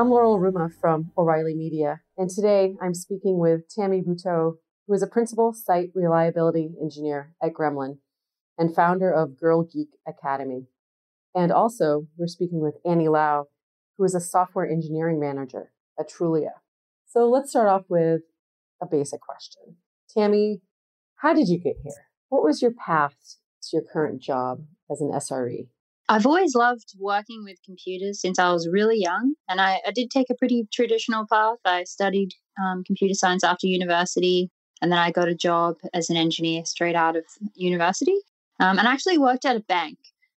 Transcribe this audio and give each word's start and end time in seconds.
I'm 0.00 0.08
Laurel 0.08 0.38
Ruma 0.38 0.72
from 0.80 1.12
O'Reilly 1.18 1.54
Media, 1.54 2.00
and 2.16 2.30
today 2.30 2.74
I'm 2.80 2.94
speaking 2.94 3.38
with 3.38 3.68
Tammy 3.68 4.00
Butow, 4.00 4.54
who 4.86 4.94
is 4.94 5.02
a 5.02 5.06
principal 5.06 5.52
site 5.52 5.90
reliability 5.94 6.70
engineer 6.80 7.34
at 7.42 7.52
Gremlin 7.52 7.98
and 8.56 8.74
founder 8.74 9.12
of 9.12 9.38
Girl 9.38 9.62
Geek 9.62 9.90
Academy. 10.08 10.68
And 11.34 11.52
also, 11.52 12.06
we're 12.16 12.28
speaking 12.28 12.62
with 12.62 12.76
Annie 12.82 13.08
Lau, 13.08 13.48
who 13.98 14.04
is 14.04 14.14
a 14.14 14.20
software 14.20 14.66
engineering 14.66 15.20
manager 15.20 15.70
at 15.98 16.08
Trulia. 16.10 16.52
So 17.06 17.28
let's 17.28 17.50
start 17.50 17.68
off 17.68 17.84
with 17.90 18.22
a 18.80 18.86
basic 18.86 19.20
question. 19.20 19.76
Tammy, 20.08 20.62
how 21.16 21.34
did 21.34 21.48
you 21.48 21.58
get 21.58 21.76
here? 21.84 22.06
What 22.30 22.42
was 22.42 22.62
your 22.62 22.72
path 22.72 23.36
to 23.64 23.68
your 23.76 23.82
current 23.82 24.22
job 24.22 24.64
as 24.90 25.02
an 25.02 25.10
SRE? 25.10 25.68
I've 26.10 26.26
always 26.26 26.56
loved 26.56 26.92
working 26.98 27.44
with 27.44 27.62
computers 27.64 28.20
since 28.20 28.36
I 28.40 28.52
was 28.52 28.68
really 28.68 29.00
young, 29.00 29.34
and 29.48 29.60
I, 29.60 29.80
I 29.86 29.92
did 29.92 30.10
take 30.10 30.28
a 30.28 30.34
pretty 30.34 30.66
traditional 30.72 31.24
path. 31.32 31.58
I 31.64 31.84
studied 31.84 32.30
um, 32.60 32.82
computer 32.84 33.14
science 33.14 33.44
after 33.44 33.68
university, 33.68 34.50
and 34.82 34.90
then 34.90 34.98
I 34.98 35.12
got 35.12 35.28
a 35.28 35.36
job 35.36 35.76
as 35.94 36.10
an 36.10 36.16
engineer 36.16 36.64
straight 36.64 36.96
out 36.96 37.14
of 37.14 37.22
university. 37.54 38.16
Um, 38.58 38.76
and 38.80 38.88
I 38.88 38.92
actually 38.92 39.18
worked 39.18 39.44
at 39.44 39.54
a 39.54 39.60
bank. 39.60 39.98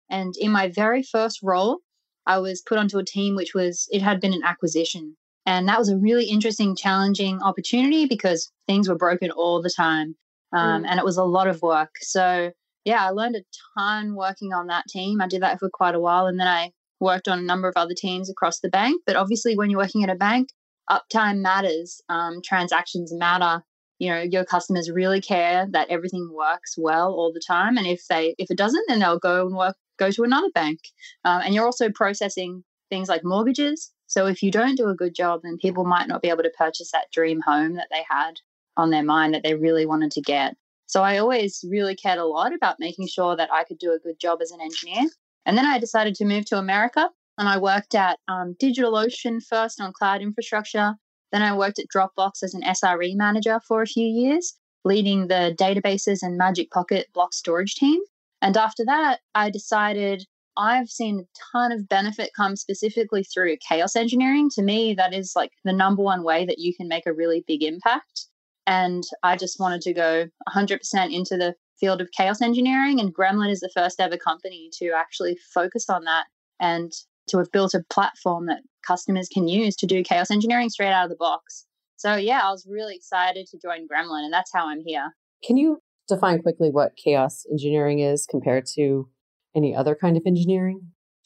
And 0.09 0.33
in 0.37 0.51
my 0.51 0.67
very 0.67 1.03
first 1.03 1.39
role, 1.41 1.79
I 2.27 2.39
was 2.39 2.61
put 2.61 2.77
onto 2.77 2.97
a 2.97 3.05
team 3.05 3.35
which 3.35 3.53
was, 3.55 3.87
it 3.91 4.01
had 4.01 4.19
been 4.19 4.33
an 4.33 4.43
acquisition. 4.43 5.15
And 5.45 5.69
that 5.69 5.79
was 5.79 5.87
a 5.87 5.97
really 5.97 6.25
interesting, 6.25 6.75
challenging 6.75 7.41
opportunity 7.41 8.05
because 8.07 8.51
things 8.67 8.89
were 8.89 8.97
broken 8.97 9.31
all 9.31 9.61
the 9.61 9.73
time. 9.75 10.15
Um, 10.53 10.83
mm. 10.83 10.87
And 10.89 10.99
it 10.99 11.05
was 11.05 11.17
a 11.17 11.23
lot 11.23 11.47
of 11.47 11.61
work. 11.61 11.95
So 12.01 12.51
yeah, 12.85 13.05
I 13.05 13.09
learned 13.11 13.35
a 13.35 13.43
ton 13.77 14.15
working 14.15 14.53
on 14.53 14.67
that 14.67 14.85
team. 14.87 15.21
I 15.21 15.27
did 15.27 15.41
that 15.41 15.59
for 15.59 15.69
quite 15.71 15.95
a 15.95 15.99
while. 15.99 16.25
And 16.25 16.39
then 16.39 16.47
I 16.47 16.71
worked 16.99 17.27
on 17.27 17.39
a 17.39 17.43
number 17.43 17.67
of 17.67 17.75
other 17.75 17.93
teams 17.95 18.29
across 18.29 18.59
the 18.59 18.69
bank. 18.69 19.01
But 19.05 19.15
obviously, 19.15 19.55
when 19.55 19.69
you're 19.69 19.79
working 19.79 20.03
at 20.03 20.09
a 20.09 20.15
bank, 20.15 20.49
uptime 20.89 21.41
matters, 21.41 22.01
um, 22.09 22.41
transactions 22.43 23.13
matter. 23.13 23.63
You 23.99 24.09
know, 24.09 24.21
your 24.21 24.45
customers 24.45 24.89
really 24.89 25.21
care 25.21 25.67
that 25.71 25.89
everything 25.89 26.31
works 26.33 26.75
well 26.77 27.13
all 27.13 27.31
the 27.31 27.43
time. 27.45 27.77
And 27.77 27.85
if 27.85 28.01
they 28.09 28.35
if 28.39 28.49
it 28.49 28.57
doesn't, 28.57 28.85
then 28.87 28.99
they'll 28.99 29.19
go 29.19 29.45
and 29.45 29.55
work 29.55 29.75
go 29.99 30.09
to 30.09 30.23
another 30.23 30.49
bank. 30.55 30.79
Um, 31.23 31.41
and 31.43 31.53
you're 31.53 31.65
also 31.65 31.91
processing 31.91 32.63
things 32.89 33.07
like 33.07 33.21
mortgages. 33.23 33.91
So 34.07 34.25
if 34.25 34.41
you 34.41 34.51
don't 34.51 34.75
do 34.75 34.89
a 34.89 34.95
good 34.95 35.15
job, 35.15 35.41
then 35.43 35.57
people 35.57 35.85
might 35.85 36.07
not 36.07 36.21
be 36.21 36.29
able 36.29 36.43
to 36.43 36.51
purchase 36.57 36.91
that 36.91 37.11
dream 37.13 37.41
home 37.45 37.75
that 37.75 37.87
they 37.91 38.03
had 38.09 38.33
on 38.75 38.89
their 38.89 39.03
mind 39.03 39.33
that 39.33 39.43
they 39.43 39.53
really 39.53 39.85
wanted 39.85 40.11
to 40.11 40.21
get. 40.21 40.55
So 40.91 41.03
I 41.03 41.19
always 41.19 41.63
really 41.69 41.95
cared 41.95 42.19
a 42.19 42.25
lot 42.25 42.53
about 42.53 42.75
making 42.77 43.07
sure 43.07 43.37
that 43.37 43.49
I 43.49 43.63
could 43.63 43.79
do 43.79 43.93
a 43.93 43.99
good 43.99 44.19
job 44.19 44.39
as 44.41 44.51
an 44.51 44.59
engineer. 44.59 45.09
And 45.45 45.57
then 45.57 45.65
I 45.65 45.79
decided 45.79 46.15
to 46.15 46.25
move 46.25 46.45
to 46.47 46.57
America 46.57 47.09
and 47.37 47.47
I 47.47 47.59
worked 47.59 47.95
at 47.95 48.19
um, 48.27 48.55
DigitalOcean 48.61 49.39
first 49.41 49.79
on 49.79 49.93
cloud 49.93 50.21
infrastructure. 50.21 50.95
Then 51.31 51.43
I 51.43 51.55
worked 51.55 51.79
at 51.79 51.85
Dropbox 51.95 52.43
as 52.43 52.53
an 52.53 52.63
SRE 52.63 53.15
manager 53.15 53.61
for 53.65 53.81
a 53.81 53.87
few 53.87 54.05
years, 54.05 54.53
leading 54.83 55.29
the 55.29 55.55
databases 55.57 56.19
and 56.21 56.37
Magic 56.37 56.69
Pocket 56.71 57.07
block 57.13 57.33
storage 57.33 57.75
team. 57.75 58.01
And 58.41 58.57
after 58.57 58.83
that, 58.83 59.21
I 59.33 59.49
decided 59.49 60.25
I've 60.57 60.89
seen 60.89 61.21
a 61.21 61.39
ton 61.53 61.71
of 61.71 61.87
benefit 61.87 62.31
come 62.35 62.57
specifically 62.57 63.23
through 63.23 63.55
chaos 63.65 63.95
engineering. 63.95 64.49
To 64.55 64.61
me, 64.61 64.93
that 64.95 65.13
is 65.13 65.37
like 65.37 65.51
the 65.63 65.71
number 65.71 66.03
one 66.03 66.23
way 66.23 66.45
that 66.45 66.59
you 66.59 66.75
can 66.75 66.89
make 66.89 67.05
a 67.05 67.13
really 67.13 67.45
big 67.47 67.63
impact. 67.63 68.27
And 68.71 69.03
I 69.21 69.35
just 69.35 69.59
wanted 69.59 69.81
to 69.81 69.93
go 69.93 70.27
100% 70.55 70.79
into 71.13 71.35
the 71.35 71.55
field 71.77 71.99
of 71.99 72.07
chaos 72.15 72.41
engineering. 72.41 73.01
And 73.01 73.13
Gremlin 73.13 73.51
is 73.51 73.59
the 73.59 73.71
first 73.75 73.99
ever 73.99 74.15
company 74.15 74.69
to 74.79 74.91
actually 74.91 75.37
focus 75.53 75.89
on 75.89 76.05
that 76.05 76.27
and 76.61 76.93
to 77.27 77.37
have 77.39 77.51
built 77.51 77.73
a 77.73 77.83
platform 77.89 78.45
that 78.45 78.61
customers 78.87 79.27
can 79.27 79.49
use 79.49 79.75
to 79.75 79.85
do 79.85 80.03
chaos 80.03 80.31
engineering 80.31 80.69
straight 80.69 80.93
out 80.93 81.03
of 81.03 81.09
the 81.09 81.17
box. 81.17 81.65
So, 81.97 82.15
yeah, 82.15 82.39
I 82.45 82.51
was 82.51 82.65
really 82.65 82.95
excited 82.95 83.45
to 83.47 83.59
join 83.61 83.89
Gremlin, 83.89 84.23
and 84.23 84.31
that's 84.31 84.51
how 84.53 84.69
I'm 84.69 84.81
here. 84.85 85.09
Can 85.43 85.57
you 85.57 85.79
define 86.07 86.41
quickly 86.41 86.69
what 86.71 86.95
chaos 86.95 87.43
engineering 87.51 87.99
is 87.99 88.25
compared 88.25 88.65
to 88.75 89.09
any 89.53 89.75
other 89.75 89.97
kind 89.99 90.15
of 90.15 90.23
engineering? 90.25 90.79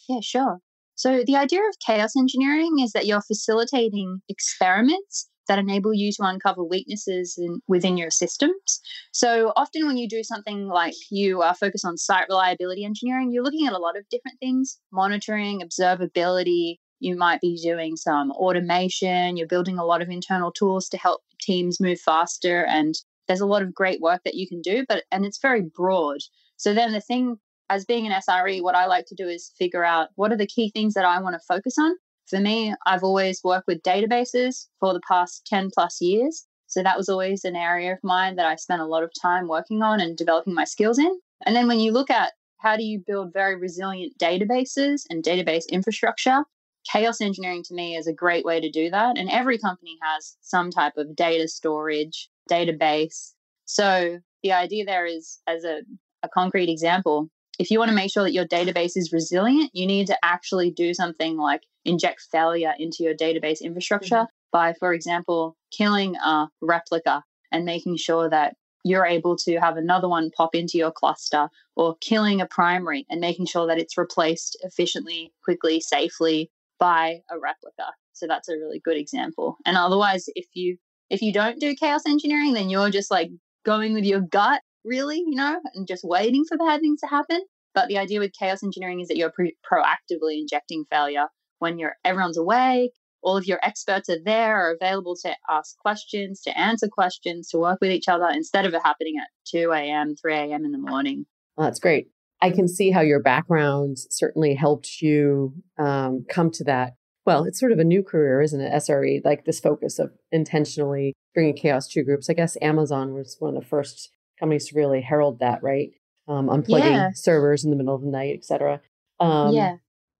Yeah, 0.09 0.19
sure. 0.22 0.57
So, 0.95 1.23
the 1.23 1.35
idea 1.35 1.59
of 1.59 1.75
chaos 1.85 2.13
engineering 2.17 2.79
is 2.79 2.91
that 2.94 3.06
you're 3.06 3.22
facilitating 3.22 4.22
experiments 4.27 5.29
that 5.47 5.59
enable 5.59 5.94
you 5.94 6.11
to 6.13 6.23
uncover 6.23 6.63
weaknesses 6.63 7.35
in, 7.38 7.59
within 7.67 7.97
your 7.97 8.11
systems. 8.11 8.81
So 9.11 9.53
often 9.56 9.88
when 9.88 9.97
you 9.97 10.07
do 10.07 10.23
something 10.23 10.67
like 10.67 10.95
you 11.09 11.41
uh, 11.41 11.53
focus 11.53 11.83
on 11.83 11.97
site 11.97 12.25
reliability 12.29 12.85
engineering, 12.85 13.31
you're 13.31 13.44
looking 13.44 13.67
at 13.67 13.73
a 13.73 13.79
lot 13.79 13.97
of 13.97 14.07
different 14.09 14.39
things, 14.39 14.79
monitoring, 14.91 15.61
observability. 15.61 16.78
You 17.00 17.16
might 17.16 17.41
be 17.41 17.59
doing 17.61 17.95
some 17.97 18.31
automation. 18.31 19.38
You're 19.38 19.47
building 19.47 19.78
a 19.78 19.85
lot 19.85 20.01
of 20.01 20.09
internal 20.09 20.51
tools 20.51 20.89
to 20.89 20.97
help 20.97 21.22
teams 21.41 21.79
move 21.79 22.00
faster. 22.00 22.66
And 22.66 22.95
there's 23.27 23.41
a 23.41 23.45
lot 23.45 23.62
of 23.62 23.73
great 23.73 24.01
work 24.01 24.22
that 24.23 24.35
you 24.35 24.47
can 24.47 24.62
do, 24.62 24.85
but 24.88 25.03
and 25.12 25.25
it's 25.25 25.39
very 25.41 25.62
broad. 25.62 26.19
So 26.57 26.73
then 26.73 26.94
the 26.94 27.01
thing 27.01 27.38
as 27.69 27.85
being 27.85 28.06
an 28.06 28.13
SRE, 28.13 28.62
what 28.62 28.75
I 28.75 28.85
like 28.85 29.06
to 29.07 29.16
do 29.16 29.27
is 29.27 29.51
figure 29.57 29.83
out 29.83 30.09
what 30.16 30.31
are 30.31 30.38
the 30.38 30.47
key 30.47 30.69
things 30.69 30.94
that 30.94 31.06
I 31.06 31.19
want 31.19 31.33
to 31.33 31.45
focus 31.47 31.75
on 31.79 31.95
for 32.28 32.40
me, 32.40 32.74
I've 32.86 33.03
always 33.03 33.41
worked 33.44 33.68
with 33.68 33.84
databases 33.84 34.68
for 34.80 34.94
the 34.94 35.02
past 35.08 35.46
10 35.47 35.69
plus 35.74 36.02
years. 36.02 36.46
So 36.68 36.81
that 36.81 36.97
was 36.97 37.09
always 37.09 37.46
an 37.46 37.56
area 37.56 37.94
of 37.94 38.00
mine 38.03 38.36
that 38.36 38.47
I 38.47 38.56
spent 38.56 38.81
a 38.81 38.88
lot 38.88 39.03
of 39.03 39.12
time 39.22 39.47
working 39.47 39.84
on 39.84 40.00
and 40.00 40.18
developing 40.18 40.53
my 40.53 40.63
skills 40.63 40.97
in. 40.97 41.19
And 41.46 41.56
then 41.56 41.68
when 41.68 41.80
you 41.80 41.91
look 41.91 42.09
at 42.09 42.34
how 42.58 42.75
do 42.75 42.84
you 42.84 43.03
build 43.06 43.34
very 43.34 43.56
resilient 43.56 44.13
databases 44.19 45.03
and 45.09 45.24
database 45.24 45.69
infrastructure, 45.69 46.44
chaos 46.91 47.22
engineering 47.22 47.63
to 47.63 47.74
me 47.74 47.96
is 47.96 48.08
a 48.08 48.13
great 48.13 48.46
way 48.46 48.59
to 48.59 48.72
do 48.72 48.90
that. 48.90 49.18
And 49.18 49.30
every 49.30 49.57
company 49.57 49.97
has 50.02 50.36
some 50.42 50.72
type 50.72 50.94
of 50.97 51.16
data 51.16 51.47
storage, 51.47 52.30
database. 52.50 53.34
So 53.66 54.19
the 54.42 54.52
idea 54.52 54.86
there 54.86 55.06
is, 55.06 55.40
as 55.47 55.63
a, 55.63 55.81
a 56.24 56.30
concrete 56.30 56.69
example, 56.69 57.30
if 57.59 57.71
you 57.71 57.79
want 57.79 57.89
to 57.89 57.95
make 57.95 58.11
sure 58.11 58.23
that 58.23 58.33
your 58.33 58.47
database 58.47 58.93
is 58.95 59.13
resilient, 59.13 59.71
you 59.73 59.85
need 59.85 60.07
to 60.07 60.17
actually 60.23 60.71
do 60.71 60.93
something 60.93 61.38
like 61.38 61.63
inject 61.85 62.21
failure 62.31 62.73
into 62.77 63.03
your 63.03 63.13
database 63.13 63.61
infrastructure 63.61 64.16
mm-hmm. 64.16 64.51
by, 64.51 64.73
for 64.73 64.93
example, 64.93 65.55
killing 65.71 66.15
a 66.17 66.47
replica 66.61 67.23
and 67.51 67.65
making 67.65 67.97
sure 67.97 68.29
that 68.29 68.55
you're 68.83 69.05
able 69.05 69.35
to 69.35 69.55
have 69.57 69.77
another 69.77 70.07
one 70.07 70.29
pop 70.38 70.53
into 70.53 70.77
your 70.77 70.91
cluster 70.91 71.49
or 71.75 71.95
killing 72.01 72.39
a 72.39 72.45
primary 72.45 73.05
and 73.09 73.19
making 73.19 73.45
sure 73.45 73.65
that 73.65 73.79
it's 73.79 73.97
replaced 73.97 74.57
efficiently, 74.61 75.33
quickly, 75.44 75.79
safely 75.79 76.51
by 76.79 77.21
a 77.31 77.39
replica. 77.39 77.91
So 78.13 78.27
that's 78.27 78.47
a 78.47 78.53
really 78.53 78.79
good 78.79 78.97
example. 78.97 79.57
And 79.65 79.75
otherwise, 79.75 80.25
if 80.35 80.45
you 80.53 80.77
if 81.09 81.21
you 81.21 81.33
don't 81.33 81.59
do 81.59 81.75
chaos 81.75 82.01
engineering, 82.07 82.53
then 82.53 82.69
you're 82.69 82.89
just 82.89 83.11
like 83.11 83.29
going 83.63 83.94
with 83.94 84.05
your 84.05 84.21
gut 84.21 84.61
really, 84.85 85.18
you 85.18 85.35
know, 85.35 85.59
and 85.73 85.88
just 85.88 86.03
waiting 86.03 86.46
for 86.47 86.57
bad 86.57 86.81
things 86.81 87.01
to 87.01 87.07
happen. 87.07 87.41
But 87.73 87.90
the 87.90 87.97
idea 87.97 88.19
with 88.19 88.31
chaos 88.31 88.63
engineering 88.63 89.01
is 89.01 89.09
that 89.09 89.18
you're 89.18 89.31
pre- 89.31 89.57
proactively 89.69 90.40
injecting 90.40 90.85
failure 90.90 91.28
when 91.59 91.79
you're 91.79 91.96
everyone's 92.03 92.38
awake, 92.38 92.91
all 93.25 93.35
of 93.35 93.45
your 93.45 93.59
experts 93.63 94.07
are 94.09 94.19
there, 94.24 94.56
are 94.56 94.75
available 94.79 95.16
to 95.24 95.35
ask 95.50 95.78
questions, 95.79 96.41
to 96.41 96.57
answer 96.57 96.88
questions, 96.88 97.50
to 97.50 97.57
work 97.57 97.79
with 97.81 97.90
each 97.90 98.07
other 98.07 98.28
instead 98.29 98.66
of 98.66 98.74
it 98.74 98.81
happening 98.84 99.16
at 99.19 99.28
2 99.50 99.72
a.m., 99.72 100.16
3 100.16 100.35
a.m. 100.35 100.63
in 100.63 100.72
the 100.72 100.78
morning. 100.78 101.25
Well, 101.57 101.68
that's 101.68 101.79
great. 101.79 102.07
I 102.41 102.51
can 102.51 102.68
see 102.68 102.91
how 102.91 103.01
your 103.01 103.22
background 103.22 103.97
certainly 104.12 104.53
helped 104.53 105.01
you 105.01 105.53
um, 105.79 106.25
come 106.29 106.51
to 106.51 106.63
that. 106.66 106.94
Well, 107.25 107.45
it's 107.45 107.59
sort 107.59 107.72
of 107.72 107.79
a 107.79 107.84
new 107.84 108.03
career, 108.03 108.41
isn't 108.41 108.62
it? 108.62 108.72
SRE, 108.72 109.25
like 109.25 109.45
this 109.45 109.59
focus 109.59 109.97
of 109.97 110.12
intentionally 110.31 111.13
bringing 111.34 111.56
chaos 111.56 111.88
to 111.90 112.03
groups. 112.03 112.29
I 112.29 112.34
guess 112.34 112.56
Amazon 112.62 113.16
was 113.16 113.38
one 113.40 113.56
of 113.56 113.63
the 113.63 113.68
first 113.68 114.12
companies 114.40 114.68
to 114.68 114.75
really 114.75 115.01
herald 115.01 115.40
that, 115.40 115.63
right? 115.63 115.91
Um, 116.28 116.47
unplugging 116.47 116.91
yeah. 116.91 117.09
servers 117.13 117.63
in 117.63 117.69
the 117.69 117.75
middle 117.75 117.95
of 117.95 118.01
the 118.01 118.09
night, 118.09 118.36
etc. 118.38 118.81
Um, 119.19 119.54
yeah. 119.54 119.75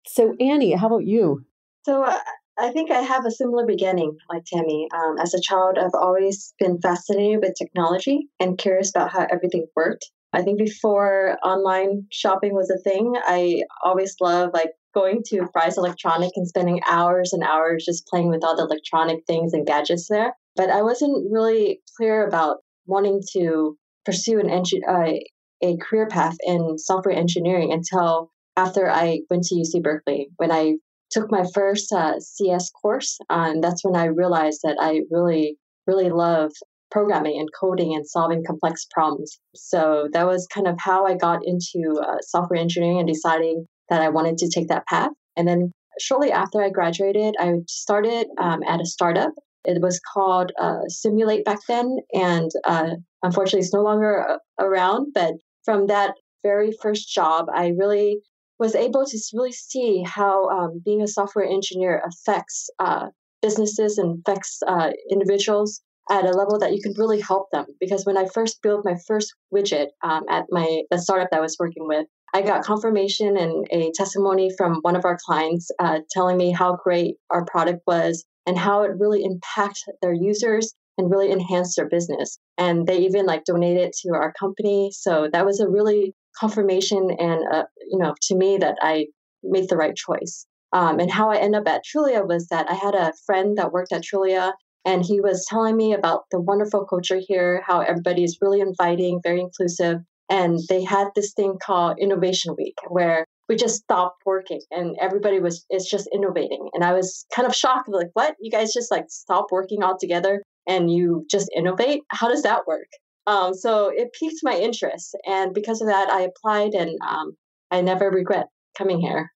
So, 0.06 0.36
Annie, 0.40 0.74
how 0.74 0.88
about 0.88 1.06
you? 1.06 1.46
So, 1.84 2.04
uh, 2.04 2.20
I 2.58 2.72
think 2.72 2.90
I 2.90 3.02
have 3.02 3.26
a 3.26 3.32
similar 3.32 3.66
beginning 3.66 4.18
like 4.30 4.44
Tammy. 4.46 4.88
Um, 4.94 5.18
as 5.20 5.34
a 5.34 5.42
child, 5.42 5.78
I've 5.78 5.94
always 5.94 6.54
been 6.58 6.80
fascinated 6.80 7.42
with 7.42 7.56
technology 7.58 8.30
and 8.40 8.58
curious 8.58 8.90
about 8.92 9.12
how 9.12 9.28
everything 9.30 9.66
worked. 9.76 10.10
I 10.32 10.42
think 10.42 10.60
before 10.60 11.38
online 11.44 12.08
shopping 12.12 12.54
was 12.54 12.70
a 12.70 12.78
thing, 12.78 13.14
I 13.26 13.64
always 13.84 14.16
loved 14.22 14.54
like 14.54 14.72
going 14.94 15.24
to 15.28 15.48
Fry's 15.52 15.78
Electronic 15.78 16.32
and 16.36 16.48
spending 16.48 16.82
hours 16.88 17.34
and 17.34 17.44
hours 17.44 17.86
just 17.86 18.08
playing 18.08 18.30
with 18.30 18.44
all 18.44 18.56
the 18.56 18.64
electronic 18.64 19.26
things 19.28 19.54
and 19.54 19.66
gadgets 19.66 20.08
there. 20.10 20.34
But 20.56 20.70
I 20.70 20.82
wasn't 20.82 21.32
really 21.32 21.82
clear 21.98 22.26
about 22.26 22.58
wanting 22.86 23.22
to 23.34 23.78
pursue 24.06 24.40
an 24.40 24.48
engi- 24.48 24.88
uh, 24.88 25.18
a 25.64 25.78
career 25.78 26.08
path 26.08 26.36
in 26.46 26.78
software 26.78 27.16
engineering 27.16 27.72
until 27.72 28.32
after 28.58 28.90
I 28.90 29.22
went 29.30 29.44
to 29.46 29.56
UC 29.56 29.82
Berkeley. 29.82 30.30
When 30.38 30.52
I 30.52 30.76
took 31.12 31.32
my 31.32 31.46
first 31.54 31.92
uh, 31.92 32.20
CS 32.20 32.70
course, 32.72 33.18
and 33.30 33.64
that's 33.64 33.84
when 33.84 33.96
I 33.96 34.06
realized 34.06 34.62
that 34.64 34.78
I 34.80 35.02
really, 35.12 35.58
really 35.88 36.10
love 36.10 36.52
programming 36.92 37.40
and 37.40 37.50
coding 37.60 37.94
and 37.94 38.08
solving 38.08 38.44
complex 38.46 38.86
problems. 38.92 39.38
So 39.56 40.08
that 40.14 40.26
was 40.26 40.48
kind 40.54 40.68
of 40.68 40.76
how 40.80 41.06
I 41.06 41.16
got 41.16 41.42
into 41.46 42.00
uh, 42.00 42.18
software 42.22 42.60
engineering 42.60 43.00
and 43.00 43.08
deciding 43.08 43.66
that 43.90 44.02
I 44.02 44.10
wanted 44.10 44.38
to 44.38 44.50
take 44.50 44.68
that 44.70 44.86
path. 44.88 45.12
And 45.36 45.48
then 45.48 45.72
shortly 46.00 46.32
after 46.32 46.62
I 46.62 46.70
graduated, 46.70 47.36
I 47.40 47.54
started 47.68 48.28
um, 48.40 48.62
at 48.68 48.82
a 48.82 48.86
startup. 48.86 49.32
It 49.66 49.82
was 49.82 50.00
called 50.14 50.52
uh, 50.60 50.82
Simulate 50.88 51.46
back 51.46 51.60
then, 51.68 51.98
and 52.14 52.52
uh, 52.66 52.92
unfortunately, 53.24 53.62
it's 53.62 53.74
no 53.74 53.82
longer 53.82 54.28
uh, 54.30 54.38
around. 54.60 55.14
But 55.14 55.34
from 55.64 55.88
that 55.88 56.14
very 56.44 56.72
first 56.82 57.14
job, 57.14 57.48
I 57.54 57.70
really 57.78 58.20
was 58.60 58.76
able 58.76 59.06
to 59.06 59.20
really 59.34 59.52
see 59.52 60.04
how 60.06 60.48
um, 60.50 60.82
being 60.86 61.02
a 61.02 61.08
software 61.08 61.46
engineer 61.46 62.02
affects 62.06 62.70
uh, 62.80 63.08
businesses 63.42 63.98
and 63.98 64.22
affects 64.26 64.60
uh, 64.68 64.92
individuals 65.12 65.82
at 66.10 66.24
a 66.24 66.32
level 66.32 66.60
that 66.60 66.74
you 66.74 66.82
can 66.82 66.94
really 66.98 67.20
help 67.20 67.48
them. 67.52 67.66
Because 67.80 68.06
when 68.06 68.18
I 68.18 68.28
first 68.34 68.62
built 68.62 68.86
my 68.86 68.96
first 69.08 69.34
widget 69.54 69.88
um, 70.04 70.24
at 70.30 70.46
my 70.50 70.84
the 70.92 71.00
startup 71.00 71.30
that 71.32 71.38
I 71.38 71.42
was 71.42 71.58
working 71.60 71.88
with, 71.88 72.06
I 72.34 72.42
got 72.42 72.64
confirmation 72.64 73.38
and 73.38 73.66
a 73.72 73.92
testimony 73.96 74.52
from 74.58 74.80
one 74.82 74.96
of 74.96 75.06
our 75.06 75.18
clients 75.26 75.70
uh, 75.80 76.00
telling 76.12 76.38
me 76.38 76.52
how 76.52 76.78
great 76.84 77.16
our 77.30 77.46
product 77.46 77.82
was 77.88 78.26
and 78.46 78.58
how 78.58 78.84
it 78.84 78.92
really 78.98 79.24
impacts 79.24 79.84
their 80.02 80.14
users 80.14 80.74
and 80.98 81.12
really 81.12 81.32
enhanced 81.32 81.76
their 81.76 81.90
business. 81.90 82.38
And 82.58 82.88
they 82.88 83.00
even 83.00 83.26
like 83.26 83.44
donated 83.44 83.94
to 84.02 84.14
our 84.14 84.34
company. 84.40 84.92
So 84.94 85.30
that 85.32 85.46
was 85.46 85.60
a 85.60 85.68
really 85.68 86.14
confirmation 86.40 87.12
and 87.18 87.44
uh, 87.52 87.64
you 87.90 87.98
know 87.98 88.14
to 88.22 88.36
me 88.36 88.58
that 88.58 88.78
I 88.82 89.08
made 89.44 89.70
the 89.70 89.78
right 89.78 89.96
choice. 89.96 90.46
Um, 90.74 91.00
and 91.00 91.10
how 91.10 91.30
I 91.30 91.38
ended 91.38 91.62
up 91.62 91.68
at 91.68 91.84
Trulia 91.86 92.28
was 92.28 92.48
that 92.48 92.70
I 92.70 92.74
had 92.74 92.96
a 92.96 93.14
friend 93.26 93.58
that 93.58 93.72
worked 93.72 93.94
at 93.94 94.04
Trulia, 94.04 94.52
and 94.84 95.06
he 95.06 95.22
was 95.22 95.46
telling 95.48 95.78
me 95.78 95.94
about 95.94 96.24
the 96.32 96.42
wonderful 96.42 96.86
culture 96.86 97.22
here, 97.26 97.64
how 97.66 97.80
everybody 97.80 98.24
is 98.24 98.40
really 98.42 98.60
inviting, 98.60 99.22
very 99.24 99.40
inclusive, 99.40 100.00
and 100.30 100.60
they 100.68 100.84
had 100.84 101.08
this 101.16 101.34
thing 101.34 101.58
called 101.64 102.00
Innovation 102.00 102.56
Week 102.58 102.76
where 102.90 103.26
we 103.48 103.56
just 103.56 103.84
stopped 103.84 104.22
working 104.26 104.62
and 104.72 104.96
everybody 105.00 105.40
was 105.40 105.66
is 105.70 105.86
just 105.86 106.10
innovating. 106.14 106.70
And 106.74 106.84
I 106.84 106.94
was 106.94 107.26
kind 107.36 107.48
of 107.48 107.56
shocked, 107.56 107.90
like, 107.90 108.10
what? 108.14 108.36
You 108.40 108.52
guys 108.52 108.74
just 108.74 108.92
like 108.92 109.06
stop 109.10 109.48
working 109.52 109.84
altogether 109.84 110.42
and 110.68 110.92
you 110.92 111.26
just 111.30 111.50
innovate? 111.56 112.02
How 112.10 112.28
does 112.28 112.44
that 112.44 112.68
work? 112.68 112.88
Um, 113.28 113.54
so 113.54 113.92
it 113.94 114.10
piqued 114.20 114.42
my 114.44 114.54
interest, 114.54 115.18
and 115.26 115.54
because 115.54 115.82
of 115.82 115.88
that, 115.88 116.10
I 116.10 116.22
applied, 116.22 116.74
and 116.74 116.92
um, 117.08 117.36
I 117.72 117.82
never 117.82 118.12
regret 118.12 118.48
coming 118.78 119.02
here. 119.02 119.32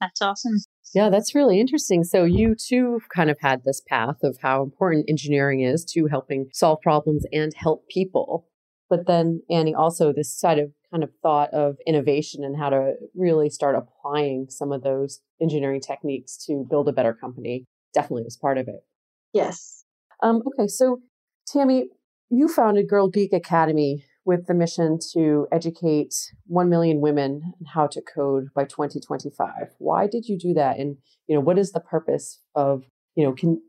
That's 0.00 0.20
awesome. 0.20 0.56
Yeah, 0.94 1.10
that's 1.10 1.34
really 1.34 1.60
interesting. 1.60 2.02
So 2.02 2.24
you 2.24 2.54
too 2.54 3.00
kind 3.14 3.30
of 3.30 3.38
had 3.40 3.62
this 3.64 3.80
path 3.86 4.16
of 4.22 4.38
how 4.42 4.62
important 4.62 5.06
engineering 5.08 5.60
is 5.60 5.84
to 5.92 6.06
helping 6.06 6.48
solve 6.52 6.80
problems 6.80 7.24
and 7.32 7.52
help 7.54 7.88
people. 7.88 8.46
But 8.88 9.06
then 9.06 9.42
Annie 9.50 9.74
also 9.74 10.12
this 10.12 10.36
side 10.36 10.58
of 10.58 10.72
kind 10.90 11.04
of 11.04 11.10
thought 11.22 11.50
of 11.52 11.76
innovation 11.86 12.44
and 12.44 12.56
how 12.56 12.70
to 12.70 12.94
really 13.14 13.50
start 13.50 13.76
applying 13.76 14.46
some 14.48 14.72
of 14.72 14.82
those 14.82 15.20
engineering 15.40 15.80
techniques 15.80 16.36
to 16.46 16.66
build 16.68 16.88
a 16.88 16.92
better 16.92 17.12
company 17.14 17.66
definitely 17.94 18.24
was 18.24 18.36
part 18.36 18.58
of 18.58 18.68
it. 18.68 18.84
Yes. 19.32 19.84
Um, 20.22 20.42
okay, 20.46 20.66
so 20.66 21.00
Tammy, 21.46 21.88
you 22.30 22.48
founded 22.48 22.88
Girl 22.88 23.08
Geek 23.08 23.32
Academy 23.32 24.04
with 24.24 24.46
the 24.46 24.54
mission 24.54 24.98
to 25.14 25.46
educate 25.50 26.14
1 26.46 26.68
million 26.68 27.00
women 27.00 27.40
on 27.44 27.66
how 27.72 27.86
to 27.86 28.02
code 28.02 28.48
by 28.54 28.64
2025. 28.64 29.50
Why 29.78 30.06
did 30.06 30.26
you 30.26 30.38
do 30.38 30.52
that? 30.54 30.78
And, 30.78 30.96
you 31.26 31.34
know, 31.34 31.40
what 31.40 31.58
is 31.58 31.72
the 31.72 31.80
purpose 31.80 32.40
of, 32.54 32.82
you 33.14 33.24
know, 33.24 33.32
can, 33.32 33.62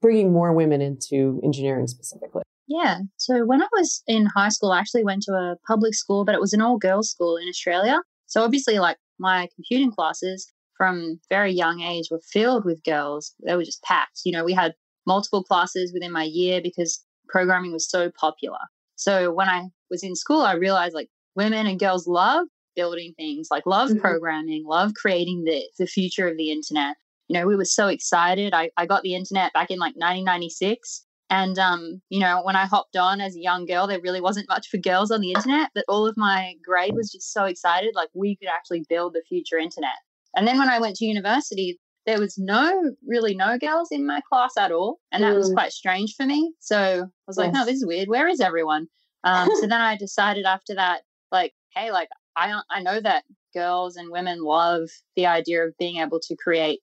bringing 0.00 0.32
more 0.32 0.52
women 0.52 0.80
into 0.80 1.40
engineering 1.42 1.88
specifically? 1.88 2.42
Yeah. 2.68 3.00
So 3.16 3.44
when 3.44 3.62
I 3.62 3.68
was 3.72 4.02
in 4.06 4.26
high 4.26 4.48
school, 4.48 4.72
I 4.72 4.80
actually 4.80 5.04
went 5.04 5.22
to 5.22 5.32
a 5.32 5.56
public 5.66 5.94
school, 5.94 6.24
but 6.24 6.34
it 6.34 6.40
was 6.40 6.52
an 6.52 6.60
all 6.60 6.78
girls 6.78 7.10
school 7.10 7.36
in 7.36 7.48
Australia. 7.48 8.00
So 8.26 8.42
obviously, 8.42 8.78
like 8.78 8.96
my 9.18 9.48
computing 9.54 9.92
classes 9.92 10.52
from 10.76 11.20
very 11.30 11.52
young 11.52 11.80
age 11.80 12.08
were 12.10 12.20
filled 12.32 12.64
with 12.64 12.82
girls. 12.84 13.34
They 13.46 13.54
were 13.54 13.64
just 13.64 13.82
packed. 13.82 14.20
You 14.24 14.32
know, 14.32 14.44
we 14.44 14.52
had 14.52 14.74
multiple 15.06 15.42
classes 15.42 15.92
within 15.92 16.12
my 16.12 16.24
year 16.24 16.60
because 16.60 17.04
programming 17.28 17.72
was 17.72 17.88
so 17.88 18.10
popular. 18.18 18.58
So 18.96 19.32
when 19.32 19.48
I 19.48 19.68
was 19.90 20.02
in 20.02 20.16
school, 20.16 20.42
I 20.42 20.54
realized 20.54 20.94
like 20.94 21.08
women 21.34 21.66
and 21.66 21.78
girls 21.78 22.06
love 22.06 22.46
building 22.74 23.14
things, 23.16 23.48
like 23.50 23.64
love 23.66 23.90
mm-hmm. 23.90 24.00
programming, 24.00 24.64
love 24.66 24.94
creating 24.94 25.44
the, 25.44 25.62
the 25.78 25.86
future 25.86 26.28
of 26.28 26.36
the 26.36 26.50
internet. 26.50 26.96
You 27.28 27.38
know, 27.38 27.46
we 27.46 27.56
were 27.56 27.64
so 27.64 27.88
excited. 27.88 28.54
I, 28.54 28.70
I 28.76 28.86
got 28.86 29.02
the 29.02 29.14
internet 29.14 29.52
back 29.52 29.70
in 29.70 29.78
like 29.78 29.94
1996. 29.96 31.05
And, 31.28 31.58
um, 31.58 32.00
you 32.08 32.20
know, 32.20 32.42
when 32.44 32.54
I 32.54 32.66
hopped 32.66 32.96
on 32.96 33.20
as 33.20 33.34
a 33.34 33.40
young 33.40 33.66
girl, 33.66 33.86
there 33.86 34.00
really 34.00 34.20
wasn't 34.20 34.48
much 34.48 34.68
for 34.68 34.76
girls 34.76 35.10
on 35.10 35.20
the 35.20 35.32
internet, 35.32 35.70
but 35.74 35.84
all 35.88 36.06
of 36.06 36.16
my 36.16 36.54
grade 36.64 36.94
was 36.94 37.10
just 37.10 37.32
so 37.32 37.44
excited. 37.44 37.94
Like 37.96 38.10
we 38.14 38.36
could 38.36 38.48
actually 38.48 38.84
build 38.88 39.14
the 39.14 39.24
future 39.28 39.58
internet. 39.58 39.96
And 40.36 40.46
then 40.46 40.58
when 40.58 40.68
I 40.68 40.78
went 40.78 40.96
to 40.96 41.04
university, 41.04 41.80
there 42.06 42.20
was 42.20 42.38
no 42.38 42.92
really 43.06 43.34
no 43.34 43.58
girls 43.58 43.88
in 43.90 44.06
my 44.06 44.20
class 44.28 44.56
at 44.56 44.72
all 44.72 44.98
and 45.12 45.22
that 45.22 45.34
mm. 45.34 45.36
was 45.36 45.52
quite 45.52 45.72
strange 45.72 46.14
for 46.16 46.24
me 46.24 46.52
so 46.60 47.02
i 47.02 47.26
was 47.26 47.36
like 47.36 47.52
no 47.52 47.64
this 47.64 47.76
is 47.76 47.86
weird 47.86 48.08
where 48.08 48.28
is 48.28 48.40
everyone 48.40 48.86
um, 49.24 49.48
so 49.56 49.62
then 49.62 49.80
i 49.80 49.96
decided 49.96 50.46
after 50.46 50.74
that 50.74 51.02
like 51.32 51.52
hey 51.74 51.90
like 51.90 52.08
i 52.36 52.58
i 52.70 52.80
know 52.80 53.00
that 53.00 53.24
girls 53.52 53.96
and 53.96 54.10
women 54.10 54.42
love 54.42 54.88
the 55.16 55.26
idea 55.26 55.64
of 55.64 55.76
being 55.78 55.96
able 55.96 56.20
to 56.20 56.36
create 56.36 56.80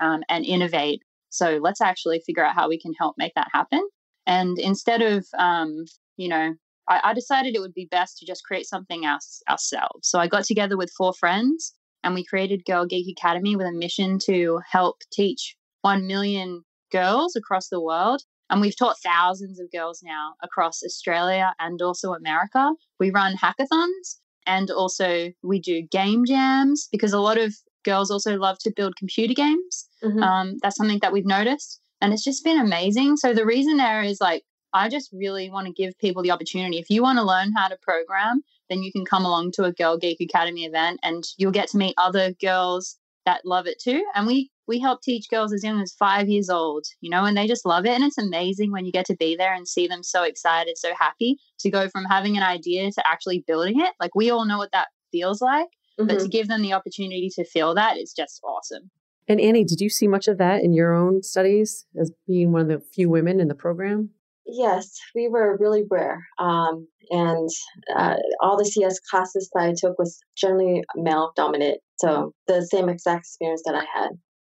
um, 0.00 0.22
and 0.28 0.44
innovate 0.44 1.02
so 1.30 1.58
let's 1.62 1.80
actually 1.80 2.20
figure 2.26 2.44
out 2.44 2.54
how 2.54 2.68
we 2.68 2.78
can 2.78 2.92
help 2.98 3.14
make 3.18 3.32
that 3.34 3.48
happen 3.52 3.86
and 4.26 4.58
instead 4.58 5.02
of 5.02 5.26
um, 5.38 5.84
you 6.16 6.28
know 6.28 6.54
I, 6.88 7.00
I 7.04 7.14
decided 7.14 7.54
it 7.54 7.60
would 7.60 7.74
be 7.74 7.88
best 7.90 8.18
to 8.18 8.26
just 8.26 8.44
create 8.44 8.66
something 8.66 9.04
else 9.04 9.42
ourselves 9.48 10.08
so 10.08 10.18
i 10.18 10.26
got 10.26 10.44
together 10.44 10.76
with 10.76 10.92
four 10.96 11.12
friends 11.12 11.74
and 12.04 12.14
we 12.14 12.24
created 12.24 12.64
Girl 12.64 12.86
Geek 12.86 13.16
Academy 13.18 13.56
with 13.56 13.66
a 13.66 13.72
mission 13.72 14.18
to 14.20 14.60
help 14.70 14.98
teach 15.12 15.56
1 15.82 16.06
million 16.06 16.62
girls 16.90 17.36
across 17.36 17.68
the 17.68 17.80
world. 17.80 18.22
And 18.50 18.60
we've 18.60 18.76
taught 18.76 18.96
thousands 19.04 19.60
of 19.60 19.70
girls 19.70 20.02
now 20.02 20.34
across 20.42 20.82
Australia 20.82 21.54
and 21.58 21.82
also 21.82 22.14
America. 22.14 22.72
We 22.98 23.10
run 23.10 23.36
hackathons 23.36 24.20
and 24.46 24.70
also 24.70 25.30
we 25.42 25.60
do 25.60 25.82
game 25.82 26.24
jams 26.24 26.88
because 26.90 27.12
a 27.12 27.20
lot 27.20 27.36
of 27.36 27.54
girls 27.88 28.10
also 28.10 28.36
love 28.36 28.58
to 28.60 28.72
build 28.74 28.96
computer 28.96 29.34
games. 29.34 29.88
Mm-hmm. 30.04 30.22
Um, 30.22 30.56
that's 30.62 30.76
something 30.76 31.00
that 31.02 31.12
we've 31.12 31.26
noticed. 31.26 31.80
And 32.00 32.12
it's 32.12 32.24
just 32.24 32.44
been 32.44 32.60
amazing. 32.60 33.16
So 33.16 33.32
the 33.32 33.46
reason 33.46 33.76
there 33.76 34.02
is 34.02 34.20
like, 34.20 34.42
I 34.72 34.88
just 34.88 35.08
really 35.12 35.50
want 35.50 35.66
to 35.66 35.72
give 35.72 35.98
people 35.98 36.22
the 36.22 36.30
opportunity. 36.30 36.78
If 36.78 36.90
you 36.90 37.02
want 37.02 37.18
to 37.18 37.24
learn 37.24 37.52
how 37.56 37.68
to 37.68 37.78
program, 37.80 38.42
then 38.68 38.82
you 38.82 38.92
can 38.92 39.04
come 39.04 39.24
along 39.24 39.52
to 39.52 39.64
a 39.64 39.72
Girl 39.72 39.96
Geek 39.96 40.20
Academy 40.20 40.64
event 40.64 41.00
and 41.02 41.24
you'll 41.38 41.58
get 41.60 41.68
to 41.70 41.78
meet 41.78 41.94
other 41.96 42.32
girls 42.40 42.98
that 43.24 43.40
love 43.44 43.66
it 43.66 43.80
too. 43.80 44.04
And 44.14 44.26
we 44.26 44.50
we 44.66 44.78
help 44.78 45.00
teach 45.00 45.30
girls 45.30 45.52
as 45.52 45.64
young 45.64 45.80
as 45.80 45.94
five 45.94 46.28
years 46.28 46.50
old, 46.50 46.84
you 47.00 47.08
know, 47.08 47.24
and 47.24 47.34
they 47.34 47.46
just 47.46 47.64
love 47.64 47.86
it. 47.86 47.92
And 47.92 48.04
it's 48.04 48.18
amazing 48.18 48.70
when 48.70 48.84
you 48.84 48.92
get 48.92 49.06
to 49.06 49.16
be 49.16 49.34
there 49.34 49.54
and 49.54 49.66
see 49.66 49.86
them 49.86 50.02
so 50.02 50.22
excited, 50.24 50.76
so 50.76 50.92
happy 50.98 51.38
to 51.60 51.70
go 51.70 51.88
from 51.88 52.04
having 52.04 52.36
an 52.36 52.42
idea 52.42 52.92
to 52.92 53.06
actually 53.06 53.42
building 53.46 53.80
it. 53.80 53.94
Like 53.98 54.14
we 54.14 54.30
all 54.30 54.44
know 54.44 54.58
what 54.58 54.72
that 54.72 54.88
feels 55.10 55.40
like, 55.40 55.68
mm-hmm. 55.98 56.06
but 56.06 56.14
to 56.14 56.20
mm-hmm. 56.20 56.28
give 56.28 56.48
them 56.48 56.62
the 56.62 56.72
opportunity 56.72 57.30
to 57.34 57.44
feel 57.44 57.74
that 57.74 57.96
is 57.98 58.12
just 58.12 58.40
awesome. 58.44 58.90
And 59.28 59.40
Annie, 59.40 59.64
did 59.64 59.80
you 59.80 59.90
see 59.90 60.08
much 60.08 60.26
of 60.26 60.38
that 60.38 60.62
in 60.62 60.72
your 60.72 60.94
own 60.94 61.22
studies 61.22 61.86
as 62.00 62.10
being 62.26 62.50
one 62.50 62.62
of 62.62 62.68
the 62.68 62.80
few 62.80 63.10
women 63.10 63.40
in 63.40 63.48
the 63.48 63.54
program? 63.54 64.10
Yes, 64.46 64.98
we 65.14 65.28
were 65.28 65.58
really 65.60 65.84
rare. 65.90 66.26
Um, 66.38 66.88
and 67.10 67.50
uh, 67.94 68.16
all 68.40 68.56
the 68.56 68.64
CS 68.64 68.98
classes 69.00 69.50
that 69.52 69.62
I 69.62 69.74
took 69.76 69.98
was 69.98 70.18
generally 70.34 70.82
male 70.96 71.32
dominant. 71.36 71.80
So 71.98 72.32
the 72.46 72.66
same 72.66 72.88
exact 72.88 73.26
experience 73.26 73.62
that 73.66 73.74
I 73.74 73.84
had. 73.92 74.10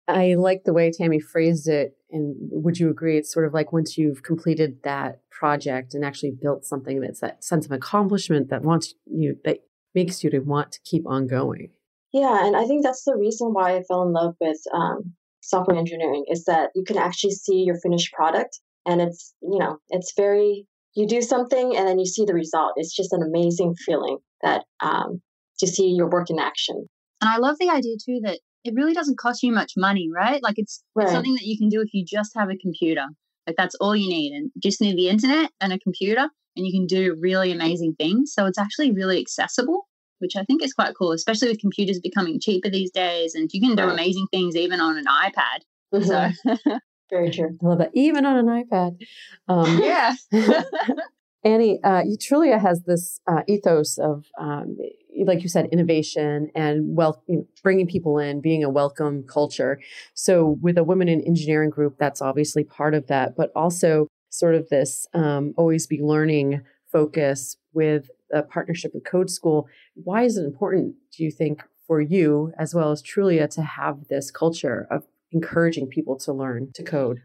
I 0.06 0.34
like 0.34 0.62
the 0.64 0.72
way 0.72 0.90
Tammy 0.92 1.20
phrased 1.20 1.68
it. 1.68 1.96
And 2.12 2.36
would 2.52 2.78
you 2.78 2.90
agree? 2.90 3.18
It's 3.18 3.32
sort 3.32 3.46
of 3.46 3.54
like 3.54 3.72
once 3.72 3.96
you've 3.96 4.22
completed 4.22 4.78
that 4.84 5.20
project 5.30 5.94
and 5.94 6.04
actually 6.04 6.32
built 6.40 6.64
something 6.64 7.00
that's 7.00 7.20
that 7.20 7.42
sense 7.42 7.66
of 7.66 7.72
accomplishment 7.72 8.50
that 8.50 8.62
wants 8.62 8.94
you, 9.06 9.36
that 9.44 9.58
makes 9.94 10.22
you 10.22 10.30
to 10.30 10.40
want 10.40 10.72
to 10.72 10.80
keep 10.84 11.06
on 11.06 11.26
going. 11.26 11.70
Yeah. 12.12 12.44
And 12.44 12.56
I 12.56 12.66
think 12.66 12.82
that's 12.82 13.04
the 13.04 13.16
reason 13.16 13.52
why 13.52 13.76
I 13.76 13.82
fell 13.82 14.02
in 14.02 14.12
love 14.12 14.34
with 14.40 14.58
um, 14.74 15.14
software 15.40 15.78
engineering 15.78 16.24
is 16.28 16.44
that 16.44 16.70
you 16.74 16.84
can 16.84 16.98
actually 16.98 17.32
see 17.32 17.62
your 17.62 17.78
finished 17.80 18.12
product 18.12 18.60
and 18.86 19.00
it's 19.00 19.34
you 19.42 19.58
know 19.58 19.78
it's 19.88 20.12
very 20.16 20.66
you 20.94 21.06
do 21.06 21.22
something 21.22 21.76
and 21.76 21.86
then 21.86 21.98
you 21.98 22.06
see 22.06 22.24
the 22.24 22.34
result 22.34 22.72
it's 22.76 22.94
just 22.94 23.12
an 23.12 23.22
amazing 23.22 23.74
feeling 23.74 24.18
that 24.42 24.64
um, 24.80 25.20
to 25.58 25.66
see 25.66 25.88
your 25.88 26.08
work 26.08 26.30
in 26.30 26.38
action 26.38 26.86
and 27.20 27.30
i 27.30 27.36
love 27.36 27.56
the 27.58 27.68
idea 27.68 27.96
too 28.04 28.20
that 28.22 28.38
it 28.64 28.74
really 28.74 28.92
doesn't 28.92 29.18
cost 29.18 29.42
you 29.42 29.52
much 29.52 29.72
money 29.76 30.08
right 30.14 30.42
like 30.42 30.54
it's, 30.56 30.82
right. 30.94 31.04
it's 31.04 31.12
something 31.12 31.34
that 31.34 31.44
you 31.44 31.56
can 31.58 31.68
do 31.68 31.80
if 31.80 31.88
you 31.92 32.04
just 32.06 32.32
have 32.36 32.48
a 32.50 32.56
computer 32.56 33.04
like 33.50 33.56
that's 33.56 33.74
all 33.76 33.96
you 33.96 34.08
need 34.08 34.32
and 34.32 34.50
just 34.62 34.80
need 34.80 34.96
the 34.96 35.08
internet 35.08 35.50
and 35.60 35.72
a 35.72 35.78
computer 35.78 36.28
and 36.56 36.66
you 36.66 36.72
can 36.72 36.86
do 36.86 37.16
really 37.20 37.52
amazing 37.52 37.94
things 37.98 38.32
so 38.32 38.46
it's 38.46 38.58
actually 38.58 38.92
really 38.92 39.20
accessible 39.20 39.88
which 40.18 40.36
i 40.36 40.44
think 40.44 40.62
is 40.62 40.72
quite 40.72 40.94
cool 40.96 41.12
especially 41.12 41.48
with 41.48 41.60
computers 41.60 41.98
becoming 42.00 42.40
cheaper 42.40 42.70
these 42.70 42.90
days 42.90 43.34
and 43.34 43.50
you 43.52 43.60
can 43.60 43.74
do 43.74 43.84
right. 43.84 43.92
amazing 43.92 44.26
things 44.30 44.56
even 44.56 44.80
on 44.80 44.96
an 44.96 45.04
ipad 45.06 45.60
mm-hmm. 45.94 46.62
so 46.64 46.78
Very 47.10 47.30
true. 47.30 47.58
I 47.62 47.66
love 47.66 47.78
that. 47.78 47.90
Even 47.92 48.24
on 48.24 48.48
an 48.48 48.64
iPad. 48.64 49.02
Um, 49.48 49.78
yeah. 49.82 50.14
Annie, 51.42 51.80
uh, 51.82 52.02
Trulia 52.18 52.60
has 52.60 52.82
this 52.82 53.20
uh, 53.26 53.42
ethos 53.48 53.98
of, 53.98 54.26
um, 54.38 54.76
like 55.24 55.42
you 55.42 55.48
said, 55.48 55.68
innovation 55.72 56.50
and 56.54 56.94
well, 56.96 57.22
bringing 57.62 57.86
people 57.86 58.18
in, 58.18 58.40
being 58.40 58.62
a 58.62 58.68
welcome 58.68 59.24
culture. 59.26 59.80
So, 60.12 60.58
with 60.60 60.76
a 60.76 60.84
women 60.84 61.08
in 61.08 61.22
engineering 61.22 61.70
group, 61.70 61.96
that's 61.98 62.20
obviously 62.20 62.64
part 62.64 62.94
of 62.94 63.06
that, 63.06 63.36
but 63.36 63.50
also 63.56 64.06
sort 64.28 64.54
of 64.54 64.68
this 64.68 65.06
um, 65.14 65.54
always 65.56 65.86
be 65.86 66.00
learning 66.02 66.60
focus 66.92 67.56
with 67.72 68.10
a 68.32 68.42
partnership 68.42 68.92
with 68.94 69.04
Code 69.04 69.30
School. 69.30 69.66
Why 69.94 70.24
is 70.24 70.36
it 70.36 70.44
important, 70.44 70.96
do 71.16 71.24
you 71.24 71.30
think, 71.30 71.62
for 71.86 72.00
you 72.00 72.52
as 72.58 72.74
well 72.74 72.92
as 72.92 73.02
Trulia 73.02 73.48
to 73.54 73.62
have 73.62 74.08
this 74.08 74.30
culture 74.30 74.86
of 74.90 75.04
encouraging 75.32 75.88
people 75.88 76.16
to 76.18 76.32
learn 76.32 76.70
to 76.74 76.82
code? 76.82 77.22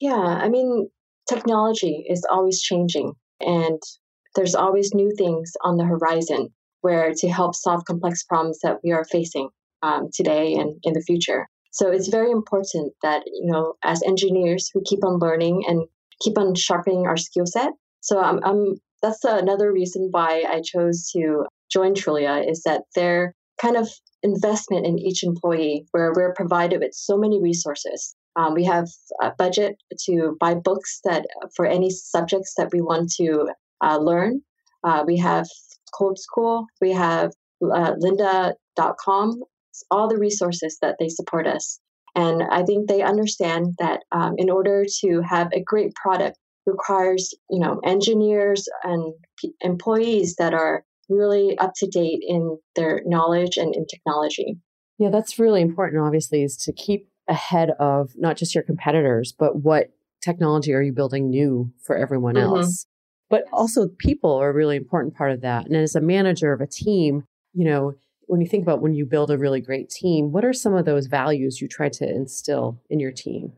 Yeah, 0.00 0.14
I 0.14 0.48
mean, 0.48 0.88
technology 1.28 2.04
is 2.08 2.26
always 2.30 2.60
changing 2.60 3.14
and 3.40 3.80
there's 4.34 4.54
always 4.54 4.94
new 4.94 5.14
things 5.16 5.52
on 5.62 5.76
the 5.76 5.84
horizon 5.84 6.48
where 6.80 7.12
to 7.14 7.28
help 7.28 7.54
solve 7.54 7.84
complex 7.86 8.24
problems 8.24 8.58
that 8.62 8.78
we 8.84 8.92
are 8.92 9.04
facing 9.04 9.48
um, 9.82 10.08
today 10.12 10.54
and 10.54 10.76
in 10.82 10.92
the 10.92 11.00
future. 11.00 11.46
So 11.70 11.90
it's 11.90 12.08
very 12.08 12.30
important 12.30 12.92
that, 13.02 13.22
you 13.26 13.50
know, 13.50 13.74
as 13.82 14.02
engineers, 14.02 14.70
we 14.74 14.82
keep 14.84 15.04
on 15.04 15.18
learning 15.18 15.64
and 15.66 15.86
keep 16.20 16.38
on 16.38 16.54
sharpening 16.54 17.06
our 17.06 17.16
skill 17.16 17.46
set. 17.46 17.72
So 18.00 18.20
I'm, 18.20 18.38
I'm 18.44 18.74
that's 19.02 19.24
another 19.24 19.72
reason 19.72 20.08
why 20.10 20.44
I 20.48 20.62
chose 20.64 21.10
to 21.12 21.44
join 21.70 21.94
Trulia 21.94 22.48
is 22.48 22.62
that 22.62 22.82
their 22.94 23.34
kind 23.60 23.76
of 23.76 23.88
investment 24.22 24.86
in 24.86 24.98
each 24.98 25.22
employee, 25.22 25.86
where 25.90 26.12
we're 26.14 26.32
provided 26.34 26.80
with 26.80 26.94
so 26.94 27.16
many 27.16 27.40
resources. 27.42 28.14
Um, 28.36 28.54
we 28.54 28.64
have 28.64 28.88
a 29.22 29.32
budget 29.36 29.76
to 30.06 30.36
buy 30.40 30.54
books 30.54 31.00
that 31.04 31.26
for 31.54 31.66
any 31.66 31.90
subjects 31.90 32.54
that 32.56 32.70
we 32.72 32.80
want 32.80 33.12
to 33.18 33.48
uh, 33.80 33.98
learn. 33.98 34.42
Uh, 34.82 35.04
we 35.06 35.16
have 35.18 35.46
Code 35.96 36.18
School. 36.18 36.66
We 36.80 36.92
have 36.92 37.32
uh, 37.62 37.94
lynda.com, 37.94 39.42
all 39.90 40.08
the 40.08 40.18
resources 40.18 40.78
that 40.82 40.96
they 40.98 41.08
support 41.08 41.46
us. 41.46 41.80
And 42.14 42.42
I 42.50 42.62
think 42.62 42.88
they 42.88 43.02
understand 43.02 43.74
that 43.78 44.00
um, 44.12 44.34
in 44.38 44.50
order 44.50 44.84
to 45.00 45.20
have 45.22 45.48
a 45.52 45.62
great 45.62 45.94
product 45.94 46.38
requires, 46.66 47.34
you 47.50 47.58
know, 47.58 47.80
engineers 47.84 48.66
and 48.84 49.14
p- 49.38 49.54
employees 49.60 50.36
that 50.38 50.54
are 50.54 50.84
really 51.08 51.58
up 51.58 51.72
to 51.76 51.86
date 51.86 52.20
in 52.26 52.58
their 52.76 53.02
knowledge 53.04 53.56
and 53.56 53.74
in 53.74 53.86
technology. 53.86 54.56
Yeah, 54.98 55.10
that's 55.10 55.38
really 55.38 55.60
important, 55.60 56.02
obviously, 56.02 56.42
is 56.42 56.56
to 56.58 56.72
keep 56.72 57.08
ahead 57.28 57.70
of 57.78 58.12
not 58.16 58.36
just 58.36 58.54
your 58.54 58.64
competitors, 58.64 59.34
but 59.36 59.56
what 59.56 59.90
technology 60.22 60.72
are 60.72 60.82
you 60.82 60.92
building 60.92 61.30
new 61.30 61.72
for 61.82 61.96
everyone 61.96 62.34
mm-hmm. 62.34 62.56
else? 62.56 62.86
But 63.30 63.44
also, 63.52 63.88
people 63.98 64.32
are 64.34 64.50
a 64.50 64.54
really 64.54 64.76
important 64.76 65.14
part 65.14 65.32
of 65.32 65.40
that. 65.40 65.66
And 65.66 65.76
as 65.76 65.94
a 65.94 66.00
manager 66.00 66.52
of 66.52 66.60
a 66.60 66.66
team, 66.66 67.24
you 67.52 67.64
know, 67.64 67.94
when 68.26 68.40
you 68.40 68.46
think 68.46 68.62
about 68.62 68.80
when 68.80 68.94
you 68.94 69.06
build 69.06 69.30
a 69.30 69.38
really 69.38 69.60
great 69.60 69.90
team, 69.90 70.32
what 70.32 70.44
are 70.44 70.52
some 70.52 70.74
of 70.74 70.84
those 70.84 71.06
values 71.06 71.60
you 71.60 71.68
try 71.68 71.88
to 71.88 72.08
instill 72.08 72.80
in 72.88 73.00
your 73.00 73.12
team? 73.12 73.52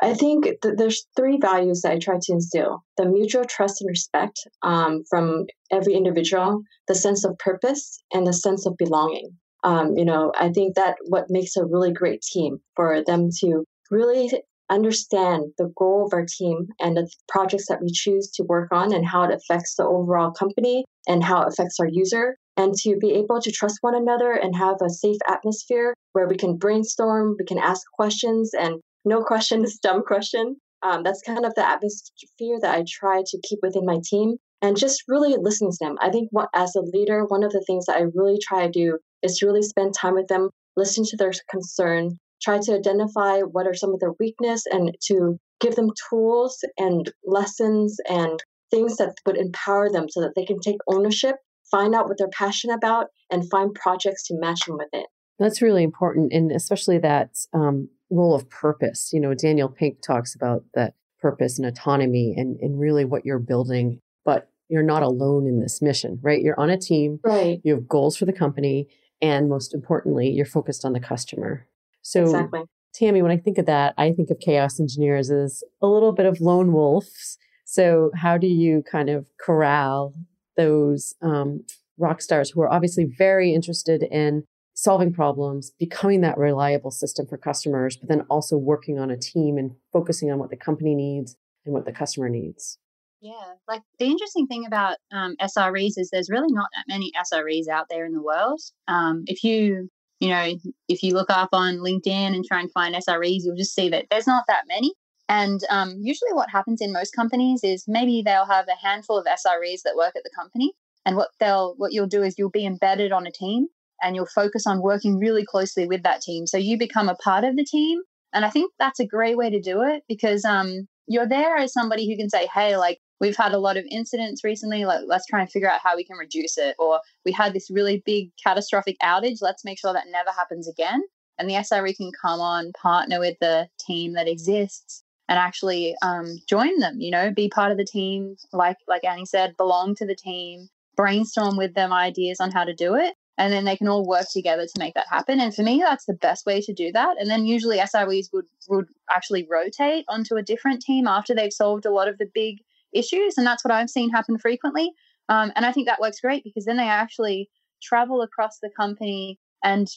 I 0.00 0.14
think 0.14 0.44
th- 0.62 0.74
there's 0.76 1.06
three 1.16 1.38
values 1.38 1.82
that 1.82 1.92
I 1.92 1.98
try 1.98 2.16
to 2.20 2.32
instill 2.32 2.82
the 2.96 3.06
mutual 3.06 3.44
trust 3.44 3.80
and 3.80 3.88
respect 3.88 4.40
um, 4.62 5.04
from 5.08 5.46
every 5.70 5.94
individual, 5.94 6.62
the 6.88 6.94
sense 6.94 7.24
of 7.24 7.38
purpose, 7.38 8.02
and 8.12 8.26
the 8.26 8.32
sense 8.32 8.66
of 8.66 8.76
belonging. 8.76 9.36
Um, 9.64 9.96
you 9.96 10.04
know, 10.04 10.32
I 10.38 10.50
think 10.50 10.74
that 10.74 10.96
what 11.06 11.30
makes 11.30 11.56
a 11.56 11.64
really 11.64 11.92
great 11.92 12.22
team 12.22 12.58
for 12.74 13.02
them 13.06 13.30
to 13.40 13.64
really 13.90 14.30
understand 14.70 15.52
the 15.58 15.70
goal 15.76 16.06
of 16.06 16.14
our 16.14 16.24
team 16.26 16.68
and 16.80 16.96
the 16.96 17.08
projects 17.28 17.66
that 17.68 17.82
we 17.82 17.90
choose 17.92 18.30
to 18.30 18.42
work 18.44 18.72
on 18.72 18.92
and 18.92 19.06
how 19.06 19.22
it 19.24 19.34
affects 19.34 19.76
the 19.76 19.84
overall 19.84 20.30
company 20.30 20.84
and 21.06 21.22
how 21.22 21.42
it 21.42 21.48
affects 21.48 21.78
our 21.78 21.88
user 21.88 22.36
and 22.56 22.74
to 22.74 22.96
be 22.98 23.12
able 23.12 23.40
to 23.40 23.50
trust 23.50 23.78
one 23.80 23.94
another 23.94 24.32
and 24.32 24.56
have 24.56 24.76
a 24.82 24.90
safe 24.90 25.18
atmosphere 25.28 25.94
where 26.12 26.28
we 26.28 26.36
can 26.36 26.56
brainstorm, 26.56 27.36
we 27.38 27.44
can 27.44 27.58
ask 27.58 27.82
questions, 27.94 28.52
and 28.58 28.80
no 29.04 29.22
question 29.22 29.64
is 29.64 29.78
dumb 29.82 30.02
question. 30.02 30.56
Um, 30.82 31.02
that's 31.02 31.22
kind 31.22 31.44
of 31.44 31.54
the 31.54 31.66
atmosphere 31.66 32.58
that 32.60 32.74
I 32.74 32.84
try 32.88 33.22
to 33.24 33.40
keep 33.48 33.60
within 33.62 33.86
my 33.86 34.00
team 34.04 34.36
and 34.60 34.76
just 34.76 35.04
really 35.06 35.36
listening 35.40 35.70
to 35.70 35.78
them. 35.80 35.96
I 36.00 36.10
think 36.10 36.28
what, 36.32 36.48
as 36.54 36.74
a 36.74 36.80
leader, 36.80 37.24
one 37.24 37.44
of 37.44 37.52
the 37.52 37.62
things 37.66 37.86
that 37.86 37.96
I 37.96 38.06
really 38.14 38.38
try 38.42 38.66
to 38.66 38.70
do 38.70 38.98
is 39.22 39.38
to 39.38 39.46
really 39.46 39.62
spend 39.62 39.94
time 39.94 40.14
with 40.14 40.28
them, 40.28 40.50
listen 40.76 41.04
to 41.04 41.16
their 41.16 41.32
concern, 41.50 42.18
try 42.42 42.58
to 42.60 42.74
identify 42.74 43.40
what 43.40 43.66
are 43.66 43.74
some 43.74 43.94
of 43.94 44.00
their 44.00 44.12
weakness 44.18 44.64
and 44.70 44.96
to 45.06 45.38
give 45.60 45.76
them 45.76 45.90
tools 46.10 46.58
and 46.76 47.12
lessons 47.24 47.96
and 48.08 48.42
things 48.70 48.96
that 48.96 49.14
would 49.26 49.36
empower 49.36 49.90
them 49.90 50.08
so 50.08 50.20
that 50.20 50.32
they 50.34 50.44
can 50.44 50.58
take 50.58 50.78
ownership, 50.88 51.36
find 51.70 51.94
out 51.94 52.08
what 52.08 52.18
they're 52.18 52.28
passionate 52.28 52.74
about, 52.74 53.06
and 53.30 53.48
find 53.50 53.74
projects 53.74 54.26
to 54.26 54.38
match 54.38 54.60
them 54.66 54.76
with 54.76 54.88
it. 54.92 55.06
That's 55.38 55.62
really 55.62 55.82
important, 55.82 56.32
and 56.32 56.52
especially 56.52 56.98
that 56.98 57.36
um, 57.52 57.88
role 58.10 58.34
of 58.34 58.48
purpose. 58.50 59.10
You 59.12 59.20
know, 59.20 59.34
Daniel 59.34 59.68
Pink 59.68 60.02
talks 60.02 60.34
about 60.34 60.64
that 60.74 60.94
purpose 61.20 61.58
and 61.58 61.66
autonomy 61.66 62.34
and, 62.36 62.58
and 62.60 62.78
really 62.78 63.04
what 63.04 63.24
you're 63.24 63.38
building, 63.38 64.00
but 64.24 64.48
you're 64.68 64.82
not 64.82 65.02
alone 65.02 65.46
in 65.46 65.60
this 65.60 65.80
mission, 65.80 66.18
right? 66.22 66.40
You're 66.40 66.58
on 66.58 66.70
a 66.70 66.78
team, 66.78 67.20
right? 67.24 67.60
You 67.62 67.74
have 67.74 67.88
goals 67.88 68.16
for 68.16 68.24
the 68.24 68.32
company, 68.32 68.88
and 69.22 69.48
most 69.48 69.72
importantly, 69.72 70.28
you're 70.28 70.44
focused 70.44 70.84
on 70.84 70.92
the 70.92 71.00
customer. 71.00 71.66
So, 72.02 72.22
exactly. 72.22 72.62
Tammy, 72.92 73.22
when 73.22 73.30
I 73.30 73.38
think 73.38 73.56
of 73.56 73.66
that, 73.66 73.94
I 73.96 74.12
think 74.12 74.28
of 74.28 74.38
chaos 74.40 74.78
engineers 74.78 75.30
as 75.30 75.62
a 75.80 75.86
little 75.86 76.12
bit 76.12 76.26
of 76.26 76.40
lone 76.40 76.72
wolves. 76.72 77.38
So, 77.64 78.10
how 78.14 78.36
do 78.36 78.48
you 78.48 78.82
kind 78.90 79.08
of 79.08 79.26
corral 79.40 80.12
those 80.56 81.14
um, 81.22 81.64
rock 81.96 82.20
stars 82.20 82.50
who 82.50 82.60
are 82.60 82.70
obviously 82.70 83.04
very 83.04 83.54
interested 83.54 84.02
in 84.02 84.44
solving 84.74 85.12
problems, 85.12 85.72
becoming 85.78 86.20
that 86.22 86.36
reliable 86.36 86.90
system 86.90 87.26
for 87.26 87.38
customers, 87.38 87.96
but 87.96 88.08
then 88.08 88.22
also 88.28 88.56
working 88.56 88.98
on 88.98 89.10
a 89.10 89.16
team 89.16 89.56
and 89.56 89.72
focusing 89.92 90.30
on 90.30 90.38
what 90.38 90.50
the 90.50 90.56
company 90.56 90.94
needs 90.94 91.36
and 91.64 91.72
what 91.72 91.84
the 91.84 91.92
customer 91.92 92.28
needs? 92.28 92.78
Yeah, 93.22 93.54
like 93.68 93.82
the 94.00 94.06
interesting 94.06 94.48
thing 94.48 94.66
about 94.66 94.96
um, 95.12 95.36
SREs 95.40 95.92
is 95.96 96.10
there's 96.10 96.28
really 96.28 96.52
not 96.52 96.68
that 96.74 96.92
many 96.92 97.12
SREs 97.16 97.68
out 97.68 97.86
there 97.88 98.04
in 98.04 98.12
the 98.12 98.20
world. 98.20 98.60
Um, 98.88 99.22
if 99.26 99.44
you 99.44 99.88
you 100.18 100.28
know, 100.28 100.54
if 100.88 101.02
you 101.02 101.14
look 101.14 101.30
up 101.30 101.48
on 101.52 101.78
LinkedIn 101.78 102.34
and 102.34 102.44
try 102.44 102.60
and 102.60 102.70
find 102.70 102.94
SREs, 102.94 103.40
you'll 103.42 103.56
just 103.56 103.74
see 103.74 103.88
that 103.88 104.06
there's 104.10 104.26
not 104.26 104.44
that 104.46 104.64
many. 104.68 104.92
And 105.28 105.60
um, 105.70 105.96
usually, 106.00 106.32
what 106.32 106.50
happens 106.50 106.80
in 106.80 106.92
most 106.92 107.14
companies 107.14 107.60
is 107.62 107.84
maybe 107.86 108.22
they'll 108.24 108.44
have 108.44 108.66
a 108.68 108.86
handful 108.86 109.18
of 109.18 109.26
SREs 109.26 109.82
that 109.84 109.96
work 109.96 110.14
at 110.16 110.24
the 110.24 110.30
company, 110.36 110.72
and 111.06 111.16
what 111.16 111.30
they'll 111.38 111.74
what 111.76 111.92
you'll 111.92 112.06
do 112.06 112.22
is 112.22 112.34
you'll 112.36 112.50
be 112.50 112.66
embedded 112.66 113.12
on 113.12 113.26
a 113.26 113.32
team, 113.32 113.68
and 114.02 114.16
you'll 114.16 114.26
focus 114.26 114.66
on 114.66 114.82
working 114.82 115.18
really 115.18 115.44
closely 115.44 115.86
with 115.86 116.02
that 116.02 116.22
team. 116.22 116.46
So 116.46 116.56
you 116.56 116.76
become 116.76 117.08
a 117.08 117.16
part 117.16 117.44
of 117.44 117.56
the 117.56 117.64
team, 117.64 118.00
and 118.32 118.44
I 118.44 118.50
think 118.50 118.72
that's 118.80 119.00
a 119.00 119.06
great 119.06 119.36
way 119.36 119.50
to 119.50 119.60
do 119.60 119.82
it 119.82 120.02
because 120.08 120.44
um, 120.44 120.88
you're 121.06 121.28
there 121.28 121.56
as 121.56 121.72
somebody 121.72 122.08
who 122.08 122.16
can 122.16 122.30
say, 122.30 122.46
"Hey, 122.52 122.76
like 122.76 122.98
we've 123.22 123.36
had 123.36 123.52
a 123.52 123.58
lot 123.58 123.76
of 123.78 123.86
incidents 123.88 124.44
recently 124.44 124.84
like 124.84 125.00
let's 125.06 125.26
try 125.26 125.40
and 125.40 125.50
figure 125.50 125.70
out 125.70 125.80
how 125.82 125.96
we 125.96 126.04
can 126.04 126.18
reduce 126.18 126.58
it 126.58 126.74
or 126.78 127.00
we 127.24 127.32
had 127.32 127.54
this 127.54 127.70
really 127.70 128.02
big 128.04 128.30
catastrophic 128.44 128.96
outage 129.02 129.38
let's 129.40 129.64
make 129.64 129.78
sure 129.78 129.94
that 129.94 130.06
never 130.10 130.30
happens 130.30 130.68
again 130.68 131.02
and 131.38 131.48
the 131.48 131.54
sre 131.54 131.96
can 131.96 132.10
come 132.20 132.40
on 132.40 132.72
partner 132.72 133.20
with 133.20 133.38
the 133.40 133.68
team 133.80 134.12
that 134.12 134.28
exists 134.28 135.02
and 135.28 135.38
actually 135.38 135.94
um, 136.02 136.36
join 136.48 136.78
them 136.80 137.00
you 137.00 137.10
know 137.10 137.30
be 137.30 137.48
part 137.48 137.70
of 137.70 137.78
the 137.78 137.84
team 137.84 138.36
like 138.52 138.76
like 138.88 139.04
annie 139.04 139.24
said 139.24 139.56
belong 139.56 139.94
to 139.94 140.04
the 140.04 140.16
team 140.16 140.68
brainstorm 140.96 141.56
with 141.56 141.74
them 141.74 141.92
ideas 141.92 142.40
on 142.40 142.50
how 142.50 142.64
to 142.64 142.74
do 142.74 142.94
it 142.94 143.14
and 143.38 143.52
then 143.52 143.64
they 143.64 143.76
can 143.76 143.88
all 143.88 144.06
work 144.06 144.26
together 144.30 144.66
to 144.66 144.78
make 144.78 144.92
that 144.92 145.08
happen. 145.08 145.40
And 145.40 145.54
for 145.54 145.62
me, 145.62 145.82
that's 145.82 146.04
the 146.04 146.12
best 146.12 146.44
way 146.44 146.60
to 146.60 146.72
do 146.74 146.92
that. 146.92 147.16
And 147.18 147.30
then 147.30 147.46
usually 147.46 147.78
SREs 147.78 148.26
would 148.32 148.44
would 148.68 148.88
actually 149.10 149.48
rotate 149.50 150.04
onto 150.06 150.36
a 150.36 150.42
different 150.42 150.82
team 150.82 151.06
after 151.06 151.34
they've 151.34 151.52
solved 151.52 151.86
a 151.86 151.90
lot 151.90 152.08
of 152.08 152.18
the 152.18 152.30
big 152.34 152.58
issues. 152.92 153.34
And 153.36 153.46
that's 153.46 153.64
what 153.64 153.72
I've 153.72 153.90
seen 153.90 154.10
happen 154.10 154.38
frequently. 154.38 154.92
Um, 155.28 155.52
and 155.56 155.64
I 155.64 155.72
think 155.72 155.86
that 155.86 156.00
works 156.00 156.20
great 156.20 156.44
because 156.44 156.64
then 156.64 156.76
they 156.76 156.88
actually 156.88 157.48
travel 157.82 158.22
across 158.22 158.58
the 158.60 158.70
company 158.76 159.38
and 159.64 159.88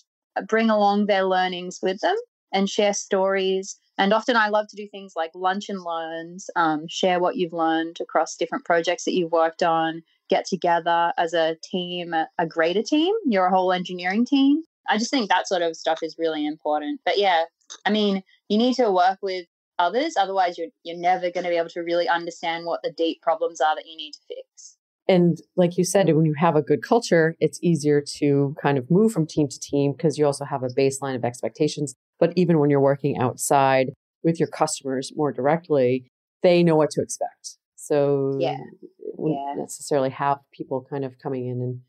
bring 0.47 0.69
along 0.69 1.05
their 1.05 1.23
learnings 1.23 1.79
with 1.81 1.99
them 2.01 2.15
and 2.51 2.69
share 2.69 2.93
stories. 2.93 3.77
And 3.97 4.13
often 4.13 4.35
I 4.35 4.49
love 4.49 4.67
to 4.69 4.75
do 4.75 4.87
things 4.87 5.13
like 5.15 5.31
lunch 5.33 5.69
and 5.69 5.81
learns, 5.81 6.49
um, 6.55 6.85
share 6.87 7.19
what 7.19 7.37
you've 7.37 7.53
learned 7.53 7.97
across 8.01 8.35
different 8.35 8.65
projects 8.65 9.05
that 9.05 9.13
you've 9.13 9.31
worked 9.31 9.63
on, 9.63 10.03
get 10.29 10.45
together 10.45 11.13
as 11.17 11.33
a 11.33 11.57
team, 11.63 12.13
a 12.13 12.47
greater 12.47 12.83
team, 12.83 13.13
your 13.25 13.49
whole 13.49 13.71
engineering 13.71 14.25
team. 14.25 14.63
I 14.89 14.97
just 14.97 15.11
think 15.11 15.29
that 15.29 15.47
sort 15.47 15.61
of 15.61 15.75
stuff 15.75 15.99
is 16.01 16.17
really 16.19 16.45
important. 16.45 17.01
But 17.05 17.17
yeah, 17.17 17.45
I 17.85 17.89
mean, 17.89 18.21
you 18.49 18.57
need 18.57 18.75
to 18.75 18.91
work 18.91 19.19
with 19.21 19.45
others. 19.79 20.15
Otherwise, 20.17 20.57
you're, 20.57 20.67
you're 20.83 20.97
never 20.97 21.31
going 21.31 21.43
to 21.43 21.49
be 21.49 21.57
able 21.57 21.69
to 21.69 21.81
really 21.81 22.07
understand 22.07 22.65
what 22.65 22.81
the 22.83 22.91
deep 22.91 23.21
problems 23.21 23.61
are 23.61 23.75
that 23.75 23.85
you 23.85 23.97
need 23.97 24.11
to 24.11 24.19
fix. 24.27 24.77
And 25.07 25.37
like 25.55 25.77
you 25.77 25.83
said, 25.83 26.11
when 26.15 26.25
you 26.25 26.33
have 26.37 26.55
a 26.55 26.63
good 26.63 26.81
culture, 26.81 27.35
it's 27.39 27.59
easier 27.61 28.03
to 28.17 28.55
kind 28.61 28.77
of 28.77 28.89
move 28.89 29.11
from 29.11 29.27
team 29.27 29.47
to 29.47 29.59
team 29.59 29.93
because 29.95 30.17
you 30.17 30.25
also 30.25 30.45
have 30.45 30.63
a 30.63 30.67
baseline 30.67 31.15
of 31.15 31.23
expectations. 31.23 31.93
But 32.19 32.33
even 32.35 32.59
when 32.59 32.69
you're 32.69 32.81
working 32.81 33.17
outside 33.17 33.91
with 34.23 34.39
your 34.39 34.49
customers 34.49 35.11
more 35.15 35.31
directly, 35.31 36.07
they 36.41 36.63
know 36.63 36.75
what 36.75 36.89
to 36.91 37.01
expect. 37.01 37.57
So 37.75 38.37
yeah, 38.39 38.57
wouldn't 38.99 39.39
yeah. 39.39 39.61
necessarily 39.61 40.09
have 40.09 40.39
people 40.51 40.85
kind 40.89 41.05
of 41.05 41.19
coming 41.21 41.47
in 41.47 41.61
and 41.61 41.81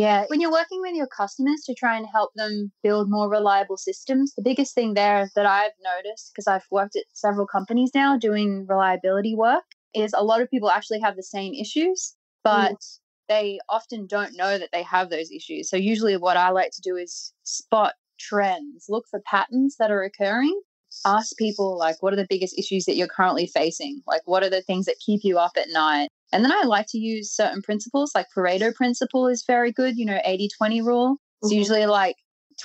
Yeah, 0.00 0.24
when 0.28 0.40
you're 0.40 0.50
working 0.50 0.80
with 0.80 0.94
your 0.94 1.06
customers 1.06 1.60
to 1.66 1.74
try 1.74 1.94
and 1.98 2.06
help 2.10 2.30
them 2.34 2.72
build 2.82 3.10
more 3.10 3.28
reliable 3.28 3.76
systems, 3.76 4.32
the 4.34 4.42
biggest 4.42 4.74
thing 4.74 4.94
there 4.94 5.28
that 5.36 5.44
I've 5.44 5.72
noticed, 5.84 6.32
because 6.32 6.46
I've 6.46 6.64
worked 6.70 6.96
at 6.96 7.04
several 7.12 7.46
companies 7.46 7.90
now 7.94 8.16
doing 8.16 8.64
reliability 8.66 9.34
work, 9.36 9.64
is 9.94 10.14
a 10.16 10.24
lot 10.24 10.40
of 10.40 10.48
people 10.48 10.70
actually 10.70 11.00
have 11.00 11.16
the 11.16 11.22
same 11.22 11.52
issues, 11.52 12.14
but 12.42 12.72
mm. 12.72 12.98
they 13.28 13.58
often 13.68 14.06
don't 14.06 14.38
know 14.38 14.56
that 14.56 14.70
they 14.72 14.82
have 14.84 15.10
those 15.10 15.30
issues. 15.30 15.68
So, 15.68 15.76
usually, 15.76 16.16
what 16.16 16.38
I 16.38 16.48
like 16.48 16.70
to 16.70 16.80
do 16.82 16.96
is 16.96 17.34
spot 17.42 17.92
trends, 18.18 18.86
look 18.88 19.04
for 19.10 19.20
patterns 19.26 19.76
that 19.78 19.90
are 19.90 20.02
occurring. 20.02 20.58
Ask 21.04 21.36
people, 21.36 21.76
like, 21.78 21.96
what 22.00 22.14
are 22.14 22.16
the 22.16 22.26
biggest 22.28 22.58
issues 22.58 22.86
that 22.86 22.96
you're 22.96 23.06
currently 23.06 23.46
facing? 23.46 24.00
Like, 24.06 24.22
what 24.24 24.42
are 24.42 24.50
the 24.50 24.62
things 24.62 24.86
that 24.86 24.96
keep 25.04 25.20
you 25.24 25.38
up 25.38 25.52
at 25.58 25.68
night? 25.68 26.08
And 26.32 26.44
then 26.44 26.52
I 26.52 26.62
like 26.64 26.86
to 26.90 26.98
use 26.98 27.34
certain 27.34 27.62
principles, 27.62 28.12
like 28.14 28.26
Pareto 28.36 28.74
principle 28.74 29.26
is 29.26 29.44
very 29.46 29.72
good, 29.72 29.96
you 29.96 30.04
know, 30.04 30.20
80 30.24 30.48
20 30.56 30.82
rule. 30.82 31.16
It's 31.42 31.52
mm-hmm. 31.52 31.58
usually 31.58 31.86
like 31.86 32.16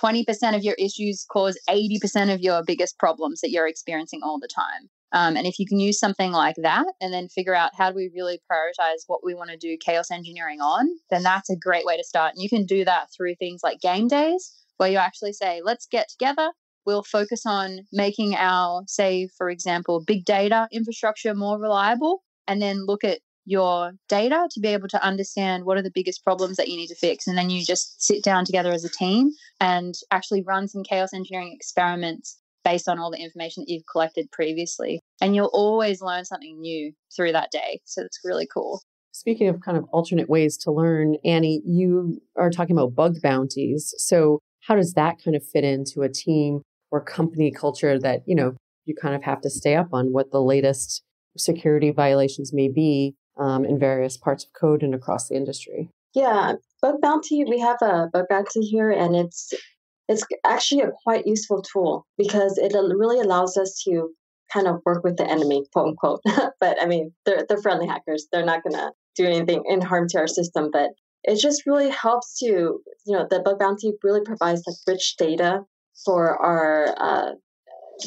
20% 0.01 0.55
of 0.55 0.63
your 0.63 0.75
issues 0.77 1.25
cause 1.31 1.57
80% 1.69 2.34
of 2.34 2.41
your 2.41 2.63
biggest 2.63 3.00
problems 3.00 3.41
that 3.41 3.50
you're 3.50 3.67
experiencing 3.67 4.22
all 4.24 4.39
the 4.39 4.50
time. 4.53 4.89
Um, 5.12 5.38
and 5.38 5.48
if 5.48 5.60
you 5.60 5.65
can 5.65 5.79
use 5.79 5.98
something 5.98 6.31
like 6.31 6.57
that 6.57 6.86
and 7.00 7.13
then 7.13 7.29
figure 7.29 7.55
out 7.55 7.72
how 7.77 7.89
do 7.89 7.95
we 7.95 8.12
really 8.13 8.41
prioritize 8.51 9.03
what 9.07 9.22
we 9.24 9.34
want 9.34 9.50
to 9.50 9.57
do 9.57 9.77
chaos 9.77 10.12
engineering 10.12 10.60
on, 10.60 10.89
then 11.10 11.24
that's 11.24 11.50
a 11.50 11.55
great 11.55 11.86
way 11.86 11.95
to 11.95 12.03
start. 12.03 12.34
And 12.34 12.43
you 12.43 12.50
can 12.50 12.65
do 12.65 12.84
that 12.84 13.07
through 13.15 13.36
things 13.36 13.62
like 13.63 13.79
game 13.79 14.10
days, 14.10 14.53
where 14.77 14.89
you 14.89 14.98
actually 14.98 15.31
say, 15.31 15.62
let's 15.63 15.86
get 15.86 16.10
together. 16.10 16.51
We'll 16.86 17.03
focus 17.03 17.45
on 17.45 17.81
making 17.93 18.36
our, 18.36 18.84
say, 18.88 19.29
for 19.38 19.50
example, 19.50 20.03
big 20.05 20.25
data 20.25 20.67
infrastructure 20.72 21.34
more 21.34 21.60
reliable, 21.60 22.24
and 22.48 22.62
then 22.62 22.86
look 22.86 23.03
at 23.03 23.19
your 23.46 23.94
data 24.10 24.48
to 24.52 24.60
be 24.60 24.70
able 24.70 24.88
to 24.90 25.04
understand 25.04 25.66
what 25.66 25.78
are 25.78 25.84
the 25.84 25.92
biggest 25.94 26.24
problems 26.24 26.58
that 26.58 26.68
you 26.68 26.75
need 26.75 26.88
to 26.88 26.96
fix. 26.96 27.28
And 27.28 27.38
then 27.38 27.50
you 27.50 27.64
just 27.64 28.04
sit 28.04 28.24
down 28.24 28.44
together 28.44 28.72
as 28.72 28.84
a 28.84 28.90
team 28.90 29.32
and 29.60 29.94
actually 30.12 30.42
run 30.42 30.68
some 30.68 30.84
chaos 30.84 31.14
engineering 31.14 31.54
experiments 31.54 32.40
based 32.64 32.90
on 32.90 32.98
all 32.98 33.12
the 33.12 33.24
information 33.24 33.62
that 33.62 33.72
you've 33.72 33.86
collected 33.90 34.32
previously. 34.32 35.00
And 35.22 35.36
you'll 35.36 35.52
always 35.54 36.02
learn 36.02 36.25
something 36.25 36.60
new 36.60 36.92
through 37.16 37.32
that 37.34 37.52
day. 37.52 37.80
So 37.86 38.02
it's 38.02 38.20
really 38.24 38.48
cool. 38.52 38.82
Speaking 39.12 39.48
of 39.48 39.62
kind 39.62 39.78
of 39.78 39.86
alternate 39.92 40.30
ways 40.30 40.58
to 40.58 40.72
learn, 40.72 41.16
Annie, 41.24 41.62
you 41.66 42.20
are 42.36 42.50
talking 42.50 42.75
about 42.75 42.96
bug 42.96 43.22
bounties. 43.22 43.94
So 43.98 44.40
how 44.62 44.75
does 44.75 44.94
that 44.94 45.24
kind 45.24 45.36
of 45.38 45.46
fit 45.46 45.64
into 45.64 46.02
a 46.02 46.10
team 46.10 46.64
or 46.92 47.00
company 47.00 47.52
culture 47.52 48.00
that, 48.00 48.24
you 48.25 48.36
know, 48.36 48.56
you 48.86 48.96
kind 48.96 49.16
of 49.16 49.24
have 49.24 49.42
to 49.42 49.50
stay 49.50 49.75
up 49.75 49.90
on 49.94 50.12
what 50.12 50.32
the 50.32 50.42
latest 50.42 51.04
security 51.38 51.92
violations 51.92 52.52
may 52.52 52.68
be 52.68 53.14
um, 53.38 53.65
in 53.65 53.80
various 53.80 54.18
parts 54.18 54.44
of 54.46 54.54
code 54.54 54.84
and 54.84 54.96
across 54.96 55.30
the 55.30 55.36
industry. 55.36 55.89
Yeah, 56.13 56.54
bug 56.82 57.01
bounty. 57.01 57.44
We 57.44 57.60
have 57.60 57.77
a 57.82 58.08
bug 58.12 58.25
bounty 58.30 58.62
here, 58.62 58.89
and 58.89 59.15
it's 59.15 59.54
it's 60.08 60.24
actually 60.46 60.82
a 60.82 60.92
quite 61.04 61.27
useful 61.27 61.62
tool 61.62 62.06
because 62.18 62.58
it 62.58 62.74
really 62.74 63.20
allows 63.20 63.58
us 63.58 63.82
to 63.86 64.10
kind 64.54 64.68
of 64.68 64.82
work 64.86 65.04
with 65.04 65.18
the 65.18 65.30
enemy, 65.30 65.65
quote 65.74 65.89
unquote. 65.89 66.22
but 66.60 66.82
I 66.82 66.86
mean, 66.86 67.12
they're 67.25 67.46
they're 67.48 67.62
friendly 67.62 67.88
hackers. 67.88 68.27
They're 68.32 68.46
not 68.46 68.63
gonna 68.63 68.92
do 69.15 69.25
anything 69.25 69.63
in 69.68 69.82
harm 69.82 70.08
to 70.10 70.20
our 70.20 70.27
system, 70.27 70.70
but 70.72 70.92
it 71.24 71.39
just 71.39 71.63
really 71.65 71.89
helps 71.89 72.38
to 72.39 72.46
you 72.46 72.82
know 73.08 73.27
the 73.30 73.42
bug 73.42 73.60
bounty 73.60 73.94
really 74.04 74.22
provides 74.22 74.62
like 74.65 74.77
rich 74.88 75.15
data 75.18 75.62
for 76.04 76.38
our 76.38 76.96
uh, 76.98 77.32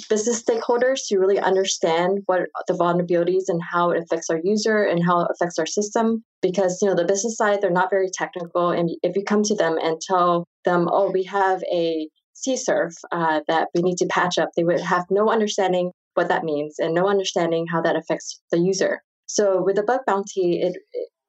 business 0.09 0.43
stakeholders 0.43 1.07
to 1.09 1.19
really 1.19 1.39
understand 1.39 2.21
what 2.27 2.43
the 2.67 2.75
vulnerabilities 2.75 3.45
and 3.49 3.61
how 3.63 3.91
it 3.91 4.03
affects 4.03 4.31
our 4.31 4.41
user 4.43 4.83
and 4.83 5.05
how 5.05 5.21
it 5.21 5.29
affects 5.31 5.59
our 5.59 5.67
system. 5.67 6.25
Because 6.43 6.79
you 6.81 6.89
know 6.89 6.95
the 6.95 7.05
business 7.05 7.37
side 7.37 7.61
they're 7.61 7.71
not 7.71 7.91
very 7.91 8.11
technical 8.13 8.71
and 8.71 8.91
if 9.03 9.17
you 9.17 9.25
come 9.25 9.43
to 9.45 9.55
them 9.55 9.77
and 9.83 10.01
tell 10.01 10.47
them 10.65 10.89
oh 10.91 11.11
we 11.11 11.25
have 11.25 11.63
a 11.73 12.09
CSRF 12.47 12.95
uh, 13.11 13.41
that 13.49 13.69
we 13.75 13.83
need 13.83 13.97
to 13.99 14.07
patch 14.07 14.39
up 14.39 14.51
they 14.57 14.63
would 14.63 14.81
have 14.81 15.05
no 15.11 15.31
understanding 15.31 15.91
what 16.15 16.29
that 16.29 16.45
means 16.45 16.77
and 16.79 16.95
no 16.95 17.09
understanding 17.09 17.67
how 17.67 17.81
that 17.81 17.97
affects 17.97 18.41
the 18.51 18.59
user. 18.59 19.03
So 19.27 19.63
with 19.63 19.77
the 19.77 19.83
bug 19.83 20.01
bounty 20.07 20.61
it, 20.61 20.77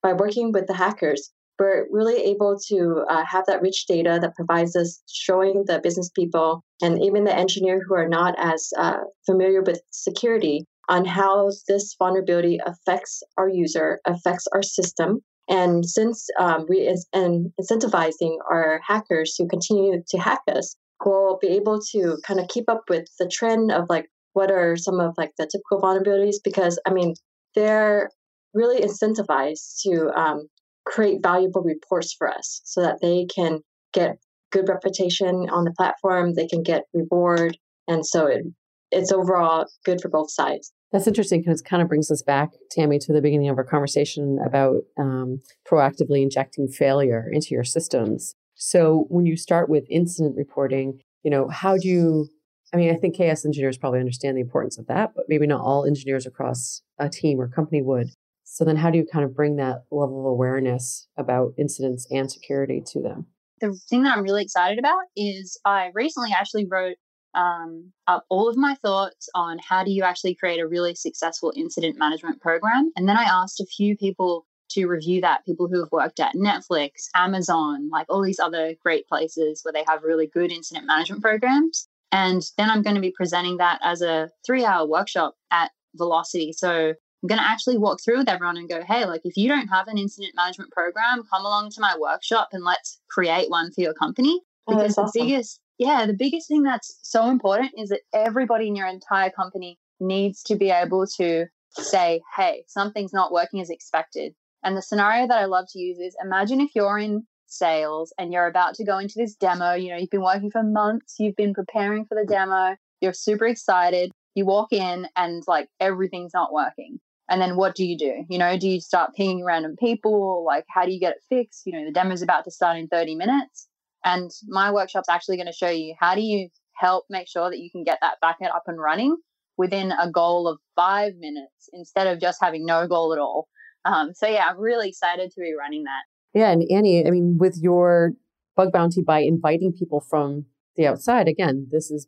by 0.02 0.14
working 0.14 0.52
with 0.52 0.68
the 0.68 0.74
hackers 0.74 1.32
we're 1.60 1.86
really 1.92 2.22
able 2.24 2.58
to 2.70 3.04
uh, 3.10 3.24
have 3.26 3.46
that 3.46 3.62
rich 3.62 3.86
data 3.86 4.18
that 4.22 4.36
provides 4.36 4.76
us 4.76 5.02
showing 5.12 5.66
the 5.68 5.80
business 5.84 6.10
people 6.10 6.64
and 6.82 7.04
even 7.04 7.26
the 7.26 7.36
engineer 7.36 7.82
who 7.86 7.94
are 7.94 8.08
not 8.08 8.34
as 8.38 8.70
uh, 8.78 9.00
familiar 9.26 9.62
with 9.62 9.82
security 9.92 10.66
on 10.88 11.06
how 11.06 11.52
this 11.68 11.96
vulnerability 12.00 12.60
affects 12.66 13.22
our 13.38 13.50
user, 13.50 14.00
affects 14.08 14.48
our 14.54 14.64
system. 14.64 15.20
And 15.50 15.86
since 15.86 16.28
um, 16.40 16.66
we 16.70 16.88
and 17.14 17.52
incentivizing 17.60 18.38
our 18.50 18.82
hackers 18.88 19.34
to 19.36 19.48
continue 19.48 20.02
to 20.08 20.18
hack 20.18 20.42
us, 20.48 20.76
we'll 21.06 21.38
be 21.42 21.48
able 21.48 21.80
to 21.92 22.18
kind 22.26 22.40
of 22.40 22.48
keep 22.48 22.70
up 22.70 22.84
with 22.90 23.08
the 23.20 23.28
trend 23.28 23.72
of 23.72 23.86
like 23.90 24.10
what 24.34 24.52
are 24.52 24.76
some 24.76 25.00
of 25.00 25.14
like 25.18 25.32
the 25.38 25.48
typical 25.48 25.82
vulnerabilities 25.82 26.36
because 26.44 26.80
I 26.86 26.92
mean 26.92 27.16
they're 27.56 28.10
really 28.54 28.82
incentivized 28.82 29.82
to 29.84 30.12
um, 30.16 30.48
create 30.90 31.22
valuable 31.22 31.62
reports 31.62 32.14
for 32.14 32.28
us 32.28 32.62
so 32.66 32.82
that 32.82 33.00
they 33.02 33.26
can 33.26 33.60
get 33.94 34.18
good 34.52 34.68
reputation 34.68 35.48
on 35.50 35.64
the 35.64 35.74
platform, 35.78 36.34
they 36.34 36.48
can 36.48 36.64
get 36.64 36.84
reward, 36.94 37.58
and 37.88 38.06
so 38.06 38.26
it, 38.26 38.44
it's 38.92 39.12
overall 39.12 39.66
good 39.86 40.02
for 40.02 40.10
both 40.10 40.32
sides. 40.32 40.74
That's 40.92 41.08
interesting 41.08 41.42
because 41.42 41.62
it 41.62 41.68
kind 41.68 41.84
of 41.84 41.88
brings 41.88 42.10
us 42.10 42.24
back, 42.24 42.50
Tammy, 42.72 42.98
to 43.00 43.14
the 43.14 43.22
beginning 43.22 43.50
of 43.50 43.58
our 43.58 43.64
conversation 43.64 44.40
about 44.44 44.78
um, 44.98 45.40
proactively 45.70 46.24
injecting 46.24 46.68
failure 46.68 47.30
into 47.32 47.50
your 47.52 47.64
systems. 47.64 48.34
So 48.56 49.06
when 49.10 49.28
you 49.28 49.38
start 49.38 49.70
with 49.70 49.86
incident 49.90 50.36
reporting, 50.36 51.00
you 51.24 51.30
know, 51.30 51.48
how 51.48 51.78
do 51.78 51.88
you 51.88 52.30
I 52.74 52.78
mean, 52.78 52.92
I 52.92 52.98
think 52.98 53.16
chaos 53.16 53.46
engineers 53.46 53.78
probably 53.78 54.00
understand 54.00 54.38
the 54.38 54.42
importance 54.42 54.78
of 54.78 54.86
that, 54.88 55.14
but 55.16 55.26
maybe 55.28 55.48
not 55.48 55.62
all 55.62 55.86
engineers 55.86 56.26
across 56.28 56.84
a 57.00 57.10
team 57.10 57.42
or 57.42 57.48
company 57.48 57.82
would. 57.82 58.10
So 58.52 58.66
then 58.66 58.78
how 58.78 58.90
do 58.90 58.98
you 58.98 59.06
kind 59.06 59.24
of 59.24 59.36
bring 59.36 59.58
that 59.58 59.84
level 59.92 60.20
of 60.20 60.26
awareness 60.26 61.08
about 61.18 61.54
incidents 61.58 62.08
and 62.10 62.30
security 62.30 62.82
to 62.88 63.00
them? 63.00 63.28
The 63.62 63.80
thing 63.90 64.04
that 64.04 64.18
I'm 64.18 64.24
really 64.24 64.42
excited 64.42 64.80
about 64.80 65.04
is 65.16 65.60
I 65.66 65.92
recently 65.94 66.32
actually 66.36 66.66
wrote 66.66 66.98
um, 67.36 67.94
up 68.08 68.26
all 68.28 68.50
of 68.50 68.58
my 68.58 68.74
thoughts 68.82 69.30
on 69.36 69.60
how 69.60 69.84
do 69.84 69.92
you 69.92 70.04
actually 70.04 70.34
create 70.34 70.60
a 70.60 70.68
really 70.68 70.96
successful 70.96 71.54
incident 71.56 72.00
management 72.00 72.42
program. 72.42 72.92
And 72.96 73.08
then 73.08 73.18
I 73.18 73.24
asked 73.24 73.62
a 73.62 73.66
few 73.66 73.96
people 73.96 74.48
to 74.72 74.88
review 74.88 75.22
that, 75.22 75.46
people 75.46 75.68
who 75.68 75.80
have 75.80 75.92
worked 75.92 76.20
at 76.20 76.34
Netflix, 76.34 77.08
Amazon, 77.16 77.88
like 77.92 78.08
all 78.10 78.24
these 78.24 78.40
other 78.40 78.74
great 78.84 79.08
places 79.08 79.62
where 79.64 79.74
they 79.74 79.86
have 79.88 80.04
really 80.04 80.28
good 80.28 80.52
incident 80.52 80.88
management 80.88 81.22
programs. 81.22 81.88
And 82.12 82.42
then 82.58 82.72
I'm 82.72 82.82
going 82.82 82.96
to 82.96 83.02
be 83.02 83.14
presenting 83.16 83.58
that 83.58 83.80
as 83.84 84.02
a 84.02 84.32
three 84.44 84.66
hour 84.66 84.88
workshop 84.88 85.36
at 85.52 85.70
Velocity. 85.96 86.52
So 86.54 86.94
I'm 87.22 87.28
going 87.28 87.40
to 87.40 87.48
actually 87.48 87.78
walk 87.78 88.00
through 88.02 88.20
with 88.20 88.30
everyone 88.30 88.58
and 88.58 88.70
go, 88.70 88.82
hey, 88.84 89.06
like 89.06 89.22
if 89.26 89.36
you 89.36 89.50
don't 89.50 89.68
have 89.68 89.88
an 89.88 89.98
incident 89.98 90.36
management 90.36 90.72
program, 90.72 91.24
come 91.30 91.46
along 91.46 91.72
to 91.72 91.82
my 91.82 91.96
workshop 92.00 92.50
and 92.54 92.64
let's 92.64 93.00
create 93.10 93.50
one 93.50 93.72
for 93.72 93.82
your 93.82 93.94
company. 93.94 94.40
Oh, 94.68 94.76
because 94.76 94.98
oh, 94.98 95.04
the 95.04 95.12
biggest, 95.22 95.60
yeah, 95.78 96.06
the 96.06 96.14
biggest 96.14 96.48
thing 96.48 96.64
that's 96.64 96.98
so 97.04 97.30
important 97.30 97.72
is 97.78 97.90
that 97.90 98.02
everybody 98.14 98.68
in 98.68 98.76
your 98.76 98.88
entire 98.88 99.30
company 99.30 99.78
needs 100.00 100.42
to 100.44 100.56
be 100.56 100.70
able 100.70 101.06
to 101.18 101.48
say, 101.72 102.22
hey, 102.38 102.64
something's 102.68 103.14
not 103.14 103.32
working 103.32 103.60
as 103.60 103.70
expected. 103.70 104.34
And 104.64 104.78
the 104.78 104.82
scenario 104.82 105.28
that 105.28 105.38
I 105.38 105.46
love 105.46 105.66
to 105.72 105.80
use 105.80 106.00
is 106.00 106.16
imagine 106.24 106.62
if 106.62 106.72
you're 106.74 107.00
in 107.00 107.26
sales 107.48 108.14
and 108.18 108.32
you're 108.32 108.48
about 108.48 108.76
to 108.76 108.86
go 108.86 108.98
into 108.98 109.16
this 109.18 109.36
demo, 109.36 109.74
you 109.74 109.90
know, 109.90 109.98
you've 109.98 110.10
been 110.10 110.22
working 110.22 110.52
for 110.52 110.64
months, 110.64 111.16
you've 111.20 111.36
been 111.36 111.54
preparing 111.54 112.06
for 112.06 112.16
the 112.16 112.26
demo, 112.26 112.76
you're 113.02 113.14
super 113.14 113.46
excited. 113.46 114.12
You 114.36 114.46
walk 114.46 114.72
in 114.72 115.08
and 115.16 115.44
like 115.48 115.68
everything's 115.80 116.34
not 116.34 116.54
working. 116.54 117.00
And 117.30 117.42
then 117.42 117.56
what 117.56 117.76
do 117.76 117.86
you 117.86 117.98
do? 117.98 118.26
You 118.30 118.40
know, 118.40 118.58
do 118.58 118.68
you 118.68 118.82
start 118.82 119.16
pinging 119.16 119.46
random 119.46 119.76
people? 119.78 120.44
Like, 120.46 120.66
how 120.70 120.86
do 120.86 120.92
you 120.92 121.00
get 121.00 121.18
it 121.18 121.24
fixed? 121.30 121.64
You 121.66 121.74
know, 121.74 121.86
the 121.86 121.98
demo's 121.98 122.22
about 122.22 122.44
to 122.46 122.52
start 122.52 122.78
in 122.78 122.88
30 122.88 123.16
minutes. 123.16 123.68
And 124.04 124.32
my 124.48 124.72
workshop's 124.72 125.10
actually 125.10 125.38
going 125.38 125.48
to 125.48 125.54
show 125.54 125.70
you 125.70 125.94
how 126.00 126.16
do 126.16 126.22
you 126.22 126.50
help 126.76 127.06
make 127.10 127.28
sure 127.28 127.50
that 127.50 127.60
you 127.60 127.70
can 127.70 127.84
get 127.84 128.00
that 128.02 128.16
backend 128.24 128.54
up 128.54 128.64
and 128.68 128.80
running 128.80 129.16
within 129.58 129.92
a 129.92 130.10
goal 130.10 130.48
of 130.48 130.58
five 130.76 131.14
minutes 131.20 131.70
instead 131.74 132.08
of 132.08 132.20
just 132.20 132.40
having 132.42 132.66
no 132.66 132.88
goal 132.88 133.14
at 133.14 133.20
all. 133.20 133.48
Um, 133.86 134.14
so, 134.14 134.28
yeah, 134.28 134.46
I'm 134.50 134.58
really 134.58 134.90
excited 134.90 135.32
to 135.32 135.42
be 135.42 135.54
running 135.58 135.84
that. 135.84 136.40
Yeah. 136.40 136.52
And 136.52 136.64
Annie, 136.72 137.06
I 137.06 137.12
mean, 137.12 137.38
with 137.38 137.58
your 137.62 138.14
bug 138.56 138.72
bounty 138.72 139.02
by 139.02 139.20
inviting 139.20 139.74
people 139.74 140.00
from 140.00 140.46
the 140.76 140.88
outside, 140.88 141.28
again, 141.28 141.68
this 141.72 141.92
is 141.92 142.08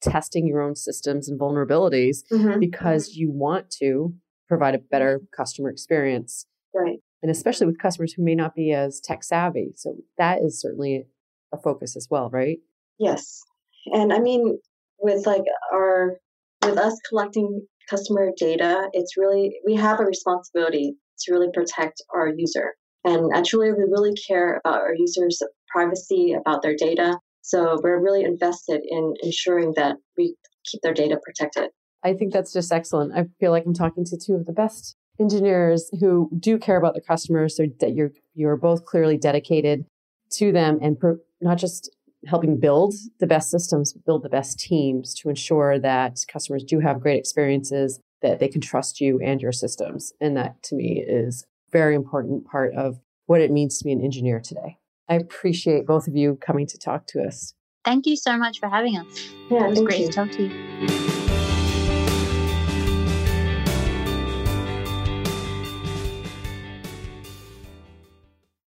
testing 0.00 0.46
your 0.46 0.60
own 0.60 0.76
systems 0.76 1.28
and 1.28 1.38
vulnerabilities 1.38 2.18
mm-hmm. 2.30 2.58
because 2.58 3.10
mm-hmm. 3.10 3.20
you 3.20 3.30
want 3.30 3.70
to 3.70 4.14
provide 4.52 4.74
a 4.74 4.78
better 4.78 5.22
customer 5.34 5.70
experience. 5.70 6.44
Right. 6.74 6.98
And 7.22 7.30
especially 7.30 7.66
with 7.68 7.78
customers 7.78 8.12
who 8.12 8.22
may 8.22 8.34
not 8.34 8.54
be 8.54 8.70
as 8.72 9.00
tech 9.00 9.24
savvy. 9.24 9.72
So 9.76 9.96
that 10.18 10.42
is 10.42 10.60
certainly 10.60 11.06
a 11.54 11.56
focus 11.56 11.96
as 11.96 12.08
well, 12.10 12.28
right? 12.28 12.58
Yes. 12.98 13.40
And 13.86 14.12
I 14.12 14.18
mean, 14.18 14.58
with 15.00 15.24
like 15.26 15.44
our, 15.72 16.18
with 16.62 16.76
us 16.76 16.98
collecting 17.08 17.66
customer 17.88 18.28
data, 18.36 18.90
it's 18.92 19.16
really, 19.16 19.54
we 19.64 19.74
have 19.76 20.00
a 20.00 20.04
responsibility 20.04 20.96
to 21.20 21.32
really 21.32 21.48
protect 21.54 22.02
our 22.14 22.28
user. 22.28 22.74
And 23.04 23.30
actually, 23.34 23.72
we 23.72 23.84
really 23.90 24.12
care 24.28 24.60
about 24.62 24.80
our 24.80 24.94
users' 24.94 25.42
privacy, 25.74 26.34
about 26.34 26.60
their 26.60 26.76
data. 26.76 27.18
So 27.40 27.80
we're 27.82 28.02
really 28.02 28.22
invested 28.22 28.82
in 28.86 29.14
ensuring 29.22 29.72
that 29.76 29.96
we 30.18 30.36
keep 30.70 30.82
their 30.82 30.92
data 30.92 31.18
protected. 31.24 31.70
I 32.04 32.14
think 32.14 32.32
that's 32.32 32.52
just 32.52 32.72
excellent. 32.72 33.12
I 33.14 33.26
feel 33.38 33.50
like 33.50 33.64
I'm 33.66 33.74
talking 33.74 34.04
to 34.06 34.16
two 34.16 34.34
of 34.34 34.46
the 34.46 34.52
best 34.52 34.96
engineers 35.20 35.90
who 36.00 36.30
do 36.38 36.58
care 36.58 36.76
about 36.76 36.94
their 36.94 37.02
customers. 37.02 37.56
So 37.56 37.66
that 37.80 37.94
you're 37.94 38.12
you're 38.34 38.56
both 38.56 38.84
clearly 38.84 39.16
dedicated 39.16 39.84
to 40.32 40.52
them 40.52 40.78
and 40.82 40.98
pro- 40.98 41.18
not 41.40 41.58
just 41.58 41.90
helping 42.26 42.58
build 42.58 42.94
the 43.18 43.26
best 43.26 43.50
systems, 43.50 43.92
build 43.92 44.22
the 44.22 44.28
best 44.28 44.58
teams 44.58 45.14
to 45.14 45.28
ensure 45.28 45.78
that 45.78 46.24
customers 46.28 46.64
do 46.64 46.78
have 46.78 47.00
great 47.00 47.18
experiences, 47.18 47.98
that 48.22 48.38
they 48.38 48.48
can 48.48 48.60
trust 48.60 49.00
you 49.00 49.20
and 49.20 49.42
your 49.42 49.52
systems. 49.52 50.12
And 50.20 50.36
that 50.36 50.62
to 50.64 50.76
me 50.76 51.04
is 51.06 51.44
a 51.68 51.72
very 51.72 51.94
important 51.94 52.46
part 52.46 52.74
of 52.74 53.00
what 53.26 53.40
it 53.40 53.50
means 53.50 53.78
to 53.78 53.84
be 53.84 53.92
an 53.92 54.02
engineer 54.02 54.40
today. 54.40 54.78
I 55.08 55.16
appreciate 55.16 55.86
both 55.86 56.06
of 56.06 56.16
you 56.16 56.36
coming 56.40 56.66
to 56.68 56.78
talk 56.78 57.06
to 57.08 57.22
us. 57.22 57.54
Thank 57.84 58.06
you 58.06 58.16
so 58.16 58.36
much 58.36 58.60
for 58.60 58.68
having 58.68 58.96
us. 58.96 59.30
Yeah, 59.50 59.66
it 59.66 59.70
was 59.70 59.80
great 59.80 60.00
you. 60.00 60.06
to 60.06 60.12
talk 60.12 60.30
to 60.30 60.42
you. 60.44 61.11